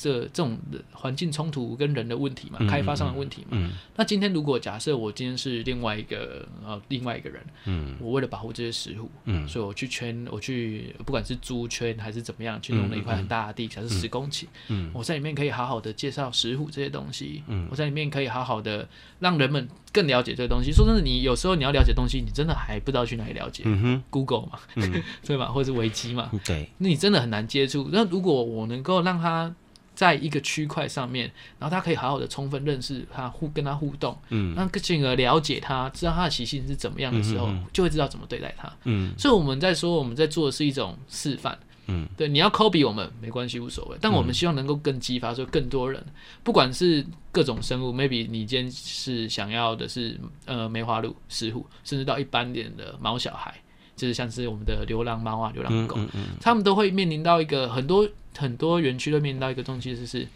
[0.00, 0.58] 这这种
[0.92, 3.48] 环境冲突跟人的问题嘛，开发商的问题嘛。
[3.50, 18.88] 嗯嗯、那今天如果假设我今天是另外一个呃另外一个人，嗯，我为了保护这些石虎，嗯，所以我去圈，我去不管是猪圈还是怎么样，去弄了一块很大的地，假设十公顷，嗯，我在里面可以好好的介绍石虎这些东西，嗯，我在里面可以好好的
[19.18, 20.72] 让人们更了解这个东西。
[20.72, 25.46] 说真的，你有时候你要了解东西，你真的还不知道去哪里了解，嗯哼，Google 嘛，嗯、 对吧？
[25.46, 27.88] 或者是维基嘛，对，那你真的很难接触。
[27.92, 29.54] 那如果我能够让他
[30.00, 39.12] 在一个区块上面，然后他可以好好的充分认识他，互跟他互动，嗯，那进而了解他，知道他的习性是怎么样的时候，就会知道怎么对待他，嗯。
[39.18, 43.98] 所以我们在说，我们在做的是一种示范，嗯，对，你要 copy 我们没关系，无所谓。
[44.00, 46.02] 但我们希望能够更激发出更多人，
[46.42, 53.54] 不管是各种生物，maybe 你今天是想要的是呃梅花鹿、石虎，甚至到一般点的毛小孩。
[53.96, 60.26] 就是像是我们的流浪猫啊、流浪狗，嗯、他们都会面临到一个很多很多园区都面临到一个东西，就是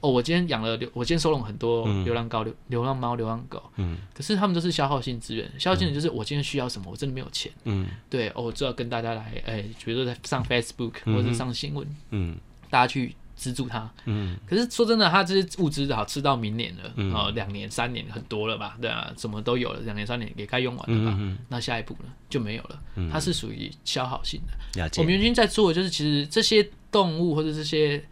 [0.00, 12.36] 哦，我今天养了流，我今天收容很多流浪狗、流流浪猫、流浪狗，嗯，可是他们都是消耗性资源，消耗性的就是我今天需要什么，我真的没有钱，嗯，对，哦，我就要跟大家来，哎，比如说在上 Facebook 或者上新闻，嗯，
[12.70, 13.14] 大家去。
[13.42, 22.10] 资助他，嗯，可是说真的，他这些物资好吃到明年了，嗯、哦，两年三年很多了吧，对啊，什么都有了，两年三年也该用完了吧，嗯、那下一步呢？
[22.30, 24.90] 就没有了，嗯、它是属于消耗性的。
[24.98, 28.02] 我们原先在做的就是，其实这些动物或者这些。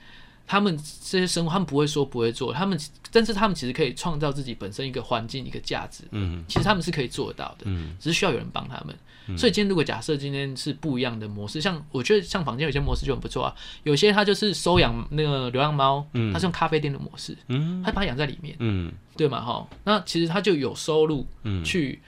[0.46, 2.76] 他们这些生物，他们不会说不会做，他们
[3.12, 8.92] 但是他们其实可以创造自己本身一个环境一个价值，嗯，其实他们是可以做到的，嗯，只是需要有人帮他们。
[9.26, 22.00] 嗯、所以今天如果假设今天是不一样的模式，像我觉得像坊间有些模式就很不错啊，有些它就是收养那个流浪猫，嗯，他是用咖啡店的模式，嗯，他把它养在里面，嗯，对嘛哈，那其实它就有收入，嗯，去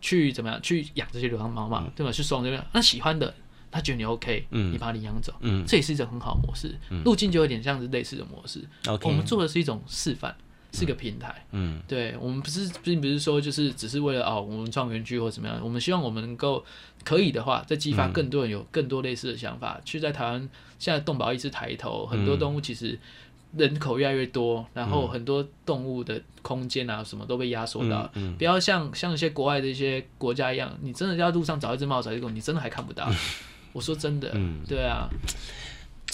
[0.00, 2.12] 去怎么样去养这些流浪猫嘛，嗯、对吧？
[2.12, 3.34] 去收养这边，那喜欢的
[3.70, 10.34] 他觉得你 OK，嗯，你把它领养走，嗯，这也是一种很好的模式，嗯，路径就有点像是类似的模式，OK，我们做的是一种示范。
[10.72, 16.64] 是个平台，嗯，对，我们不是并不是说就是只是为了哦，我们创园区或怎么样，我们希望我们能够
[17.04, 20.48] 可以的话，再激发更多人有更多类似的想法，去在台湾
[20.78, 22.98] 现在动保意识抬头，很多动物其实
[23.56, 33.10] 人口越来越多，然后很多动物的空间啊什么都被压缩到，不要像像一些国外的一些国家一样，你真的在路上找一只猫找一只狗，你真的还看不到。
[33.72, 34.30] 我说真的，
[34.66, 35.08] 对啊。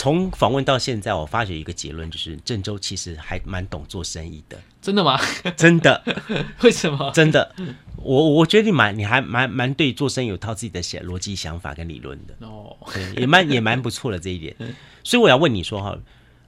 [0.04, 4.60] 从访问到现在，我发觉一个结论，就是郑州其实还蛮懂做生意的。
[4.82, 5.18] 真的吗？
[5.56, 6.04] 真的？
[6.60, 7.10] 为什么？
[7.14, 7.54] 真的？
[7.96, 12.46] 我我觉得你蛮，你还蛮蛮对做生意有套自己的想逻辑想法跟理论的。
[12.46, 14.54] 哦，对，也蛮也蛮不错的这一点。
[15.02, 15.98] 所以我要问你说哈，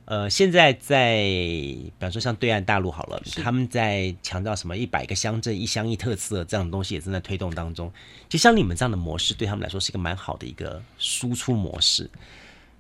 [0.05, 7.91] 呃，现在在，比方说像对岸大陆好了，他们在强调什么一百个乡镇一乡一特色这样的东西，也正在推动当中。
[8.29, 12.11] 其实像你们这样的模式，对他们来说是一个蛮好的一个输出模式。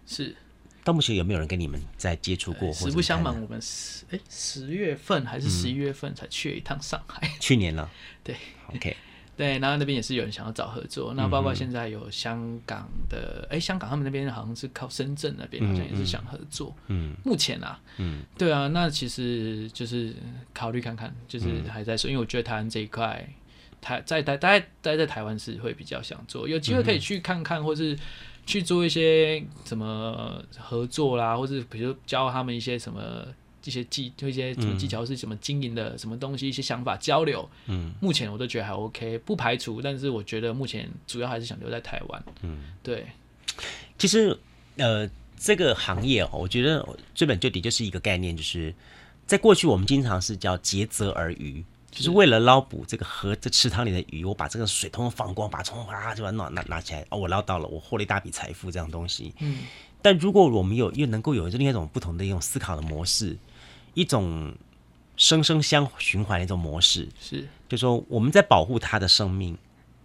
[0.07, 0.37] 是。
[0.87, 2.73] 到目前有没有人跟你们在接触过？
[2.73, 7.29] 实不相瞒，我们十哎十月份还是十一月份才去了一趟上海。
[7.41, 7.91] 去年了。
[8.23, 8.37] 对
[8.73, 8.97] ，OK，
[9.37, 11.13] 对，然后那边也是有人想要找合作。
[11.15, 16.73] 那包括现在有香港的，哎，香港他们那边好像是靠深圳那边，好像也是想合作。
[16.87, 20.15] 嗯，目前啊，嗯，对啊，那其实就是
[20.55, 23.29] 考虑看看，就是还在说，因为我觉得台湾这一块，
[23.81, 27.99] 台在待待待在台湾是会比较想做，有机会可以去看看，或是。
[28.47, 33.27] 去做一些什么合作啦，或者比如教他们一些什么
[33.65, 37.47] 一些技，就一些什么技巧是什么经营的什么东西，一些想法交流。
[37.67, 42.25] 嗯，目前我都觉得还 OK，不排除，但是我觉得目前主要还是想留在台湾。
[42.43, 43.05] 嗯，对。
[43.99, 44.39] 其实
[44.77, 48.73] 呃，这个行业哦，我觉得追本究底就是一个概念，就是
[49.27, 51.65] 在过去我们经常是叫竭泽而渔。
[51.97, 59.33] 就是为了捞捕这个河这池塘里的鱼，我把这个水通通放光，把葱啊就把它拿拿拿起来，哦，我捞到了，我获了一大笔财富这样东西。
[59.39, 59.61] 嗯，
[60.03, 63.39] 但如果我们有又能够有另一种不同的一种思考的模式，
[63.95, 64.55] 一种
[65.17, 69.57] 生生相循环的一种模式，是，就说我们在保护它的生命，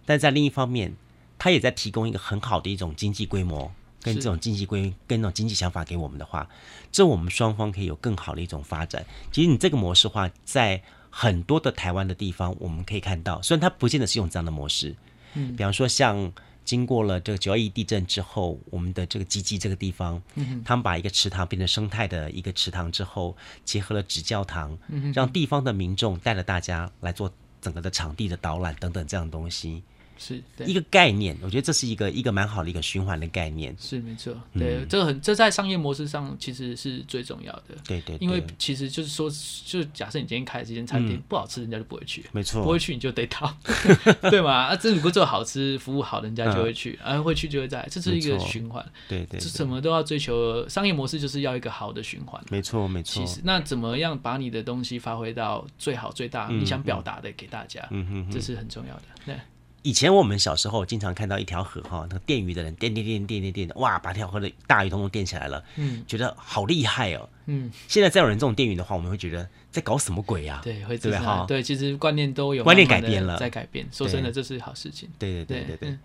[0.06, 0.94] 但在另一方面，
[1.38, 3.70] 它也在提供一个很好的一种经济规模，
[4.00, 6.48] 跟这种经济规跟那种经济想法给我们的话，
[6.90, 9.04] 这我们双方可以有更好的一种发展。
[9.30, 10.82] 其实你这个模式的话，在
[11.14, 14.96] 很多的台湾的地方，我们可以看到，虽然它不见得是用这样的模式，
[15.34, 16.32] 嗯，比方说像
[16.64, 29.82] 经过了这个九二一地震之后，我们的这个基基这个地方，嗯，他们把一个池塘变成生态的一个池塘之后，结合了纸教堂，嗯，让地方的民众带着大家来做整个的场地的导览等等这样的东西。
[30.22, 33.74] 是一个概念，我觉得这是一个一个蛮好的一个循环的概念。
[33.78, 37.74] 是没错，对，嗯、这个很这在商业模式上其实是最重要的。
[37.86, 39.28] 对对，对，因为其实就是说，
[39.66, 42.24] 就假设你今天开这间餐厅、嗯、不好吃，人家就不会去。
[42.32, 43.52] 没错，不会去你就得逃，
[44.30, 44.52] 对吗？
[44.66, 48.84] 啊，这如果做好吃，服务好，人家就会去，啊，会去就会在，这是一个循环。
[49.08, 52.42] 对对，对，这什么都要追求商业模式，就是要一个好的循环。
[52.50, 53.24] 没错没错。
[53.24, 59.02] 其实那怎么样把你的东西发挥到最好最大，嗯、你想表达的给大家，嗯哼，这是很重要的。
[59.26, 59.34] 对。
[59.82, 67.70] 以前我们小时候经常看到一条河哈，那个电鱼的人电电电电电电的，哇，把这条河的大鱼通通电起来了，嗯，觉得好厉害哦，嗯。
[67.88, 70.60] 现在再有人这种电鱼的话，我们会觉得在搞什么鬼呀？
[70.62, 73.86] 对，会对哈，对，其实观念都有观念改变了，在改变。
[73.90, 75.08] 说真的，这是好事情。
[75.18, 75.98] 对对对对对。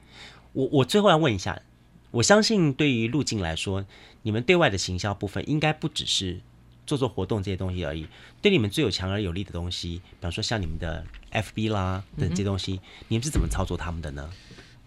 [0.53, 1.61] 我我最后要问一下，
[2.09, 3.86] 我相信对于路径来说，
[4.23, 6.39] 你们对外的行销部分应该不只是。
[6.88, 8.07] 做做活动这些东西而已，
[8.41, 12.79] 对你们最有强而有力的东西，比方说像你们的 FB 啦等这些东西，嗯、
[13.09, 14.27] 你们是怎么操作他们的呢？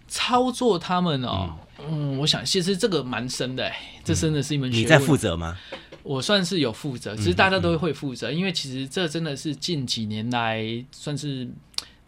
[0.09, 4.84] 操作他们哦，嗯，嗯，我想其实这个蛮深的，哎，这真的是一门学问。
[4.84, 5.57] 你在负责吗？
[6.03, 11.48] 我算是有负责，其实大家都会负责，嗯嗯，因为其实这真的是近几年来算是。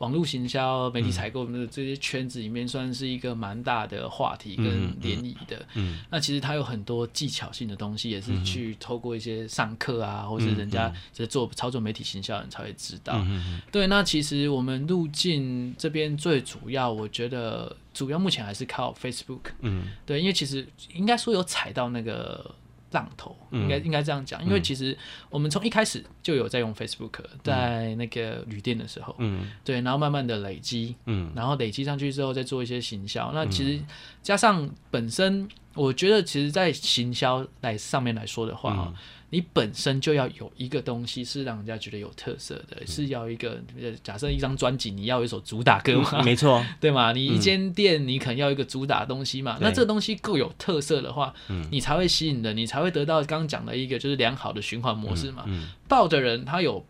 [0.03, 4.67] 网络行销、媒体采购的这些圈子里面，算是一个蛮大的话题跟
[5.01, 5.65] 涟漪的。
[5.75, 13.15] 嗯，嗯，那其实它有很多技巧性的东西，也是去透过一些上课啊，或者人家在做操作媒体行销人才会知道。
[13.25, 19.53] 嗯，对，那其实我们路径这边最主要，我觉得主要目前还是靠 Facebook。
[19.61, 22.53] 嗯，对，因为其实应该说有踩到那个。
[22.93, 24.97] 浪头应该应该这样讲，因为其实
[25.29, 33.33] 我们从一开始就有在用 Facebook，在那个旅店的时候，嗯，对，然后慢慢的累积，嗯，然后累积上去之后再做一些行销。
[33.33, 33.83] 那其实
[34.23, 38.93] 加上本身，我觉得其实，在行销来上面来说的话，
[39.33, 43.59] 你本身就要有一个东西是让人家觉得有特色的，嗯、是要一个
[44.05, 46.11] 假设一张专辑你要有一首主打歌嘛？
[46.21, 47.13] 嗯、 没错， 对嘛？
[47.13, 49.57] 你一间店你可能要一个主打东西嘛？
[49.59, 55.47] 嗯、那这东西够有特色的话，嗯、你才会吸引人，你才会得到刚刚讲的一个就是良好的循环模式嘛。
[55.89, 56.85] 报的人他有。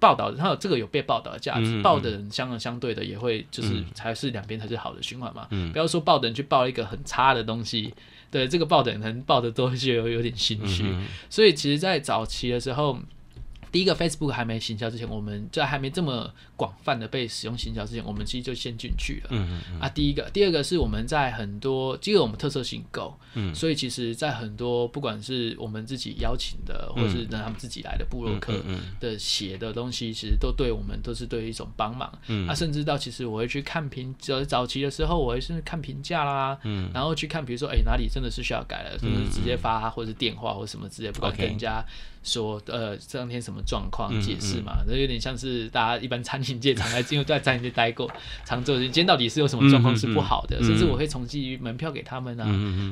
[0.00, 5.46] 报道的，他有这个有被报道的价值，嗯嗯、报的人相相对的也会就是才是两边才是好的循环嘛。
[5.48, 7.94] 嗯、不要说报的人去报一个很差的东西，
[8.34, 10.84] 对这个报的人可能报的多就有有点心虚。
[11.30, 12.98] 所以其实，在早期的时候，
[13.74, 19.30] 第一个 Facebook 还没行销之前，我们在还没这么广泛的被使用行销之前，我们其实就先进去了。
[19.32, 28.54] 嗯嗯、啊，第一个，第二个是我们在很多，第一个我们特色性够，嗯，所以其实，在很多不管是我们自己邀请的，或是让他们自己来的部落客
[29.00, 32.16] 的写的东西，其实都对我们都是对一种帮忙。
[32.28, 41.84] 嗯，啊，甚至到其实我会去看评，就早期的时候，我会甚至看评价啦，嗯，然后去看，比如说，哎，哪里真的是需要改了，就是直接发或者是电话或什么之类，不管跟人家。
[42.24, 44.82] 说呃，这两天什么状况解释嘛？
[44.86, 48.10] 那、嗯嗯、有点像是大家一般餐饮界常来，因为在餐饮界待过，
[48.44, 48.82] 常做的。
[48.82, 50.60] 今天到底是有什么状况是不好的？
[50.62, 52.44] 甚至我会重寄门票给他们啊，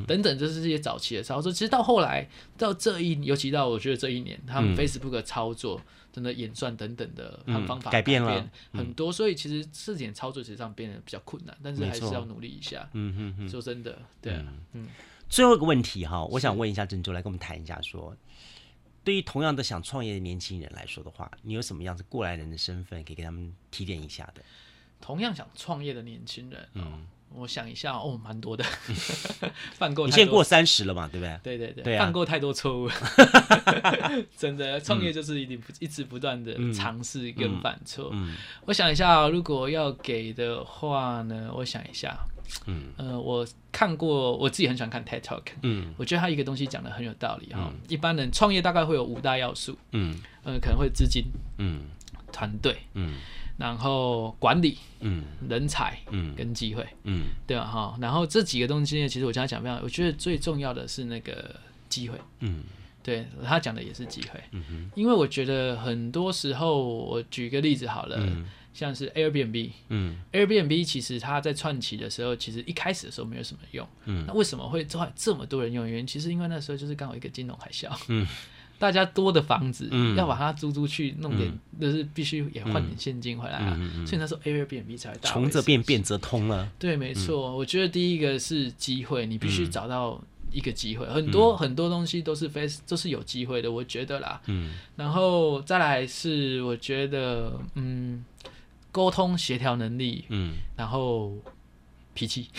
[0.06, 1.50] 等等，这是这些早期的操作。
[1.50, 2.28] 其实到后来，
[2.58, 5.80] 到这一，尤其到我觉得这一年，他们 Facebook 的操作
[6.12, 9.10] 真的演算等等的，他方法改变了很多。
[9.10, 12.86] 所以其实这点操作实际上变得比较困难，但是还是要努力一下。
[12.92, 14.86] 嗯嗯嗯、说真的，对啊，嗯。
[15.30, 18.14] 最后一个问题哈，我想问一下珍珠，来跟我们谈一下说。
[19.04, 24.42] 对于同样的想创业的年轻人来说的话，你有什么样子过来人的身份可以给他们提点一下的？
[25.00, 28.64] 同样想创业的年轻人，嗯，我想一下，哦，蛮多的，
[29.74, 30.06] 犯过。
[30.06, 31.08] 你现在过三十了嘛？
[31.08, 31.40] 对不对？
[31.42, 32.88] 对对对，对啊，犯过太多错误，
[34.38, 38.10] 真的，创业就是一定一直不断的尝试跟犯错。
[38.12, 38.36] 嗯，
[38.66, 42.16] 我想一下，如果要给的话呢，我想一下。
[42.66, 45.42] 嗯，呃，我看过，我自己很喜欢看 TED Talk。
[45.62, 47.72] 嗯，我觉得他一个东西讲的很有道理哈。
[47.88, 49.76] 一般人创业大概会有五大要素。
[49.92, 50.14] 嗯，
[50.44, 51.24] 呃，可能会资金。
[51.58, 51.82] 嗯，
[52.32, 52.76] 团队。
[52.94, 53.14] 嗯，
[53.56, 54.78] 然后管理。
[55.00, 55.98] 嗯，人才。
[56.10, 56.86] 嗯，跟机会。
[57.04, 57.64] 嗯，对吧？
[57.64, 61.56] 哈，然后这几个东西呢，其实我刚才讲非常，我觉得最重要的是那个
[61.88, 62.18] 机会。
[62.40, 62.62] 嗯，
[63.02, 64.40] 对他讲的也是机会。
[64.52, 68.18] 嗯哼，因为我觉得很多时候，我举个例子好了。
[68.74, 75.86] 像是 Airbnb，嗯，Airbnb 其实它在串起的时候，其实一开始的时候没有什么用，嗯，那为什么会这这么多人用？
[75.88, 78.26] 原因其实因为那时候就是刚好一个金融海啸，嗯，
[78.78, 85.28] 大家多的房子，嗯，要把它租出去，弄点，就是必须也换点现金回来啊，所以那时候 Airbnb 才大。
[85.28, 86.68] 穷则变，变则通了。
[86.78, 90.18] 对，没错，我觉得第一个是机会，你必须找到
[90.50, 98.24] 一个机会，很多很多东西都是 face 都是有机会的，我觉得啦，嗯，然后再来是我觉得，嗯。
[98.92, 101.34] 沟通协调能力，嗯，然后
[102.14, 102.50] 脾气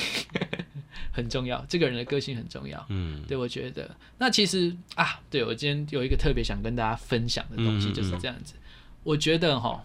[1.14, 3.96] 很重要，这个人的个性很重要，嗯，对，我觉得。
[4.18, 9.84] 那其实啊，对，我今天有一个特别想跟大家分享的东西就是这样子，嗯嗯、我觉得哈，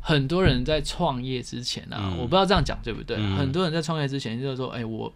[0.00, 5.12] 很多人在创业之前啊，嗯、我不知道这样讲对不对，嗯、很多人在创业之前就是说，哎，我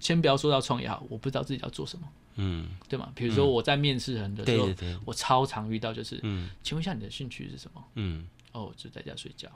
[0.00, 3.08] 先不要说到创业哈，我不知道自己要做什么，嗯，对吗？
[3.14, 7.84] 比如说我在面试人的时候，嗯、对对对，我超常遇到就是，嗯，请问一下你的兴趣是什么？
[7.94, 8.26] 嗯。
[8.52, 9.48] 哦，就在家睡觉，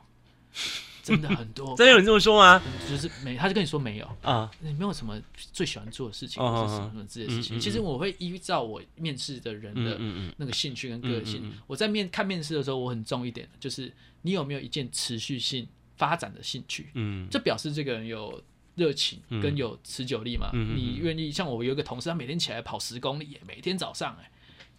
[1.03, 1.75] 真的很多。
[1.79, 2.63] 真的有人这么说吗？
[2.89, 5.21] 就是没，他就跟你说没有啊，你没有什么
[5.53, 7.59] 最喜欢做的事情，或者是什么什么之类的事情。
[7.59, 9.99] 其实我会依照我面试的人的
[10.37, 13.93] 那个兴趣跟个性，我在面看面试的时候，我很重一点，就是
[14.23, 15.67] 你有没有一件持续性
[15.97, 16.91] 发展的兴趣？
[16.95, 18.43] 嗯，这表示这个人有
[18.77, 20.51] 热情跟有持久力嘛。
[20.53, 24.31] 你愿意像我有一个同事，他每天起来跑十公里，每天早上哎。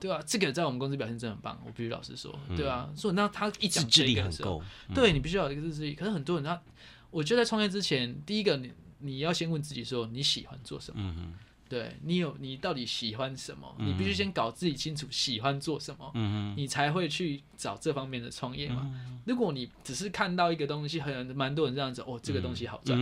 [0.05, 5.95] 对啊，这个在我们公司表现真的很棒，我必须老实说，对啊，所以那他一讲这个的时候，对你必须要有一个自制力。
[5.95, 6.61] 可是很多人他，
[7.09, 11.33] 我觉得在创业之前，第一个你你要先问自己说你喜欢做什么？
[11.67, 13.75] 对你有你到底喜欢什么？
[13.79, 18.87] 你必须先搞自己清楚喜欢做什么，你才会去找这方面的创业嘛。
[19.25, 22.99] 如果你只是看到一个东西，很蛮多人这样子，哦，这个东西好赚，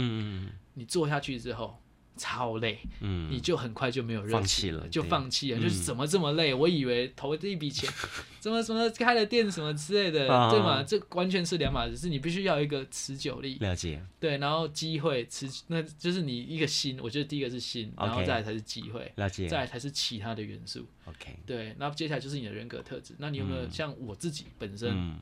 [0.76, 1.78] 你做下去之后。
[2.16, 6.54] 超累，嗯，你就很快就没有热情了，就放弃了，就是怎么这么累？
[6.54, 7.90] 我以为投这一笔钱，
[8.40, 10.84] 怎么什么开了店什么之类的，对吗？
[10.84, 25.20] 这完全是两码子是，你必须要一个持久力，了解，对，然后机会持，那就是你一个心，我觉得第一个是心，然后再来才是机会，了解，再来才是其他的元素，OK，对，那接下来就是你的人格特质，那你有没有像我自己本身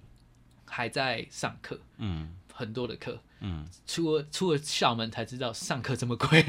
[0.66, 2.36] 还在上课，嗯。
[2.54, 6.45] 很多的课，嗯，出了出了校门才知道上课这么贵。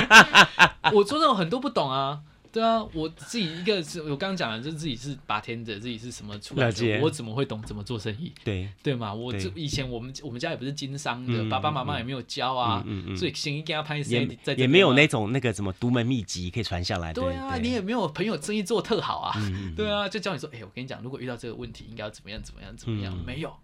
[0.92, 2.20] 我说的很多不懂啊，
[2.52, 8.32] 对啊，我自己一个是我刚刚讲的，就是自己是 bartender，自己是什么出来的，我怎么会懂怎么做生意？
[8.44, 8.68] 对。
[8.82, 12.84] 对嘛，我这以前我们我们家也不是经商的，爸爸妈妈也没有教啊，
[13.16, 17.12] 所以先给他拍也也没有那种那个什么独门秘籍可以传下来。
[17.14, 19.34] 对啊，你也没有朋友生意做特好啊，
[19.74, 23.16] 对啊，就教你说，哎，我跟你讲，如果遇到这个问题，应该要怎么样怎么样怎么样？
[23.24, 23.54] 没有，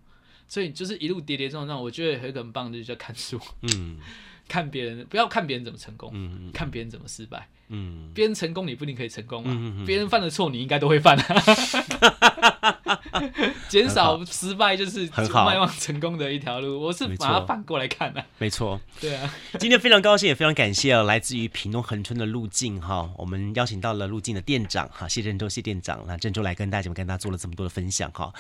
[0.48, 3.98] 所以就是一路跌跌撞撞，我觉得很很棒，就是叫看书，嗯。
[4.48, 7.46] 看别人，不要看别人怎么成功，嗯、看别人怎么失败。
[7.68, 9.84] 嗯，别人成功，你不一定可以成功啊。
[9.84, 12.98] 别、嗯、人犯的错，你应该都会犯啊。
[13.68, 15.06] 减少失败就是
[15.44, 16.80] 迈往成功的一条路。
[16.80, 18.26] 我是把它反过来看的、啊。
[18.38, 19.30] 没错，对啊。
[19.60, 28.32] 今天非常高兴，也非常感谢来自于屏东恒春的路径哈，我们邀请到了路径的店长哈谢振洲谢店长，那振洲来跟大家跟大家做了这么多的分享哈。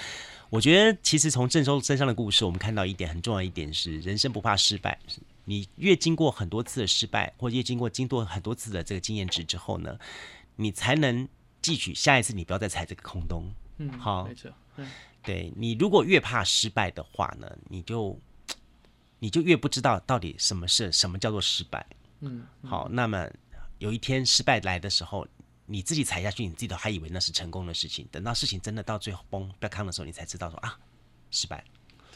[0.50, 4.98] 我觉得其实从郑州身上的故事，我们看到一点很重要一点是，人生不怕失败。
[5.44, 9.98] 你越经过很多次的失败，或者越经过经过很多次的这个经验值之后呢，
[10.56, 11.28] 你才能
[11.62, 13.44] 汲取下一次你不要再踩这个空洞。
[13.78, 14.50] 嗯，好，没错。
[14.76, 14.88] 嗯，
[15.22, 18.18] 对，你如果越怕失败的话呢，你就
[19.18, 21.86] 你就越不知道到底什么是什么叫做失败。
[22.20, 23.28] 嗯，嗯，好，那么
[23.78, 25.26] 有一天失败来的时候，
[25.70, 30.78] 你自己踩下去，你自己都还以为那是成功的事情，等到事情真的到最后崩不要康的时候，你才知道说啊，
[31.30, 31.62] 失败。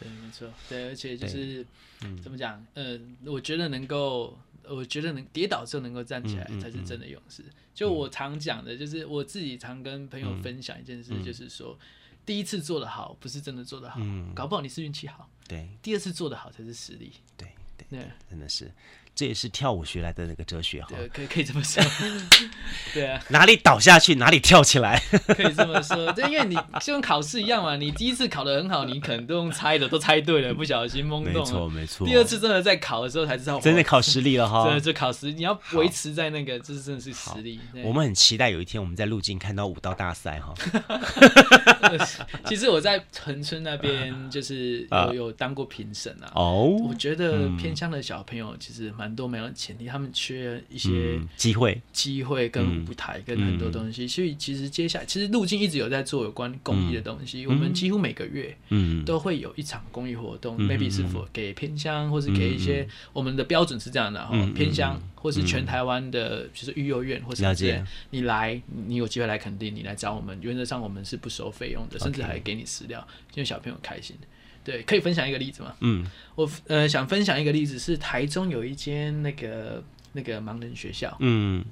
[0.01, 1.65] 对，没错，对，而且就是、
[2.01, 7.45] 嗯、怎么讲，呃，我觉得能够，我觉得能跌倒之后能够站起来，才是真的勇士。
[7.75, 15.29] 就我常讲的，就是我自己常跟朋友分享一件事，就是说，嗯、第一次做的好，不是真的做的好，嗯、搞不好你是运气好。
[15.47, 17.13] 对，第二次做的好才是实力。
[17.37, 18.73] 对对对，真的是。
[19.15, 21.83] 这也是跳舞学来的那个哲学哈，对，可以可以这么说，
[22.95, 24.99] 对啊，哪里倒下去哪里跳起来，
[25.37, 37.61] 可以这么说，对，因为你就跟考试一样嘛，你第一次考得很好，你可能都用猜的，都猜对了，不小心懵懂，没错没错，第二次真的在考的时候才知道，真的考实力了哈，真的就考实力，你要维持在那个，这是真的是实力。
[37.85, 40.55] 我们很期待有一天我们在路径看到舞蹈大赛哈。
[42.47, 48.91] 其实我在恒春那边就是有有当过评审啊，哦，我觉得偏乡的小朋友其实。
[49.03, 57.45] 蛮多没有潜力，他们缺一些机会、机会跟舞台跟很多东西，所以其实接下来其实路径一直有在做有关公益的东西。
[57.49, 58.57] 我们几乎每个月
[59.05, 74.17] 都会有一场公益活动，maybe 是否给偏乡，或是给一些我们的标准是这样的哈，偏乡或是全台湾的，就是育幼院或是这些，你来，你有机会来肯定，你来找我们，原则上我们是不收费用的，甚至还给你饲料，因为小朋友开心。
[74.65, 75.75] 对，可以分享一个例子吗？
[75.81, 79.83] 嗯，我呃想分享一个例子是台中有一间那个
[80.13, 81.65] 那个盲人学校，嗯。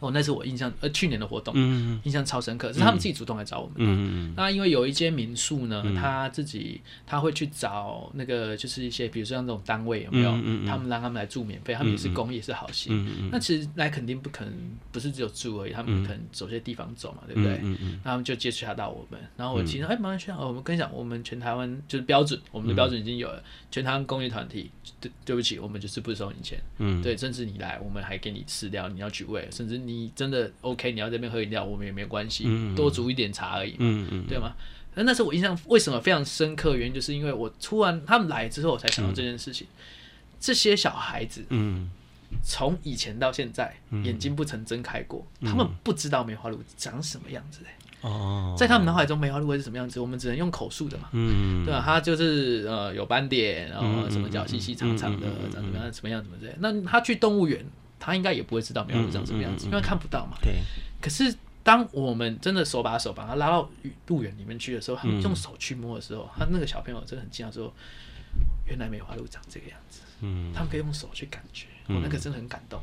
[0.00, 3.84] 哦，那是我印象呃去年的活动，嗯、印象超深刻，是他们自己主动来找我们的。
[3.84, 10.30] 嗯、那因为有一间民宿呢，嗯、他自己他会去找那个就是一些比如说像这种单位有没有？
[10.44, 12.92] 嗯、他们让他们来住免费，他们也是公益，也是好心。
[12.94, 14.54] 嗯、那其实来肯定不可能
[14.92, 17.58] 不是只有住而已，他们可能走些地方走嘛，对不对？
[17.64, 24.70] 嗯、那他们就接触到我们，然后我其实哎马上去，我们跟你讲，我们全台湾就是标准，我们的标准已经有了，全台湾公益团体，
[25.00, 26.56] 对对不起，我们就是不收你钱。
[26.78, 29.87] 嗯、对，甚至你来，我们还给你吃掉，你要去喂，甚至。
[29.88, 30.92] 你真的 OK？
[30.92, 34.52] 你要这边喝饮料，我们也没关系，嗯、多煮一点茶而已嘛，嗯嗯、对吗？
[34.94, 36.76] 那那时候我印象为什么非常深刻？
[36.76, 39.66] 原因就是因为我突然他们来之后，我才想到这件事情。
[39.66, 39.76] 嗯、
[40.38, 41.42] 这些小孩子，
[42.42, 47.74] 从、嗯、以前到现在，嗯、眼睛不曾睁开过，嗯、他们不知道梅花鹿长什么样子、欸
[48.08, 49.98] 哦，在他们脑海中梅花鹿会是什么样子？
[49.98, 51.82] 我们只能用口述的嘛，嗯，对吧？
[51.84, 55.92] 他就是呃有斑点，然后什么脚细细长长的，长什么样？
[55.92, 56.22] 什么样？
[56.22, 56.54] 怎么样？
[56.60, 57.64] 那他去动物园。
[57.98, 60.36] 他应该也不会知道梅花鹿长什么样子，因为看不到嘛。
[60.42, 60.54] 对。
[61.00, 63.68] 可是当我们真的手把手把他拉到
[64.06, 67.72] 路园里面去的时候，他们用手去摸的时候，他那个小朋友真的很惊讶，说
[68.66, 70.52] ：“原来梅花鹿长这个样子。”嗯。
[70.54, 72.80] 他们可以用手去感觉，我那个真的很感动。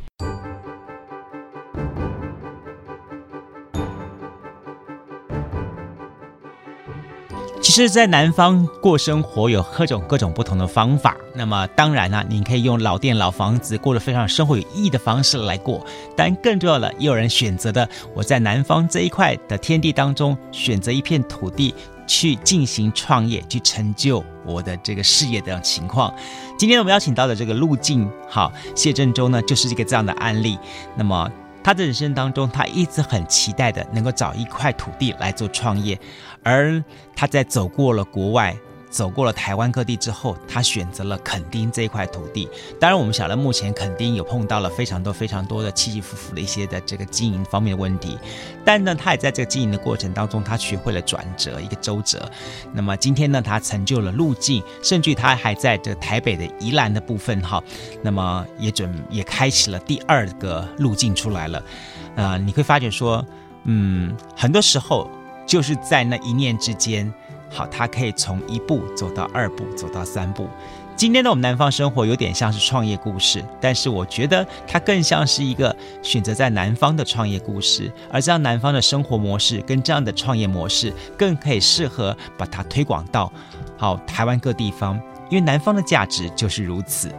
[7.76, 11.18] 其实，在南方过生活有各种各种不同的方法。
[11.34, 15.86] 那么，当然呢、你可以用老店、老房子，过得非常生活有意义的方式来过。
[16.16, 21.76] 但更重要的，也有人选择的，我在南方这一块的天地当中，选择一片土地
[22.08, 26.16] 去进行创业，去成就我的这个事业的情况。
[26.58, 30.58] 今天我们邀请到的这个路径，好，谢振洲呢，就是一个这样的案例。
[30.96, 31.30] 那么。
[31.66, 36.00] 他的人生当中，他一直很期待的能够找一块土地来做创业，
[36.44, 36.80] 而
[37.16, 38.56] 他在走过了国外，
[38.96, 42.48] 走过了台湾各地之后，他选择了垦丁这一块土地。
[42.80, 48.18] 当然，我们晓得目前垦丁有碰到了非常多非常多的起起伏伏的一些的这个经营方面的问题，
[48.64, 52.32] 但呢，他也在这个经营的过程当中，他学会了转折，一个周折。
[52.72, 57.62] 那么今天呢，他成就了路径，甚至他还在这台北的宜兰的部分哈，
[58.02, 61.62] 那么也准也开启了第二个路径出来了。
[62.16, 63.26] 呃，你会发觉说，
[63.66, 65.12] 嗯，很多时候
[65.46, 67.14] 就是在那一念之间。
[67.56, 70.50] 好，他可以从一步走到二步，走到三步。
[70.98, 77.90] 今天的我们南方生活有点像是创业故事，但是我觉得它更像是一个选择在南方的创业故事。
[78.12, 83.32] 而这样南方的生活模式跟这样的创业模式，更可以适合把它推广到
[83.78, 85.00] 好台湾各地方，
[85.30, 87.10] 因为南方的价值就是如此。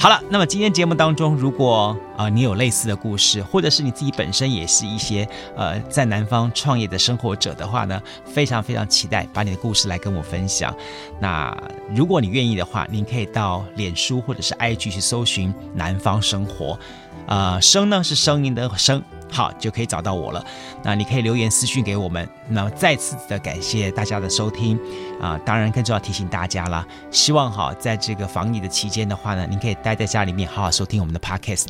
[0.00, 10.72] 好了，那么今天节目当中，如果呃你有类似的故事，或者是你自己本身也是一些呃在南方创业的生活者的话呢，非常非常期待把你的故事来跟我分享。
[11.20, 11.52] 那
[11.92, 16.78] 如果你愿意的话，您可以到脸书或者是 IG 去搜寻“南方生活”，
[17.26, 19.02] 呃，声呢是声音的声。
[19.30, 20.44] 好，就可以找到我了。
[20.82, 22.28] 那你可以留言私讯给我们。
[22.48, 24.78] 那再次的感谢大家的收听
[25.20, 31.66] 啊、当然更重要提醒大家了，希望哈，在这个防疫的期间的话呢，您可以待在家里面，好好收听我们的 Podcast，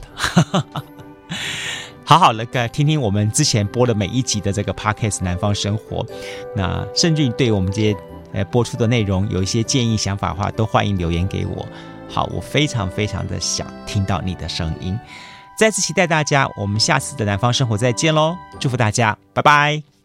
[2.05, 6.07] 好好的个听听我们之前播的每一集的这个 Podcast 南方生活。
[6.55, 7.97] 那甚至于对我们这些
[8.33, 11.67] 呃播出的内容有一些建议想法的话，都欢迎留言给我。
[12.09, 14.99] 好，我非常非常的想听到你的声音。
[15.59, 18.37] 再次期待大家，我们下次的南方生活再见喽！
[18.61, 19.98] 祝福大家，拜拜。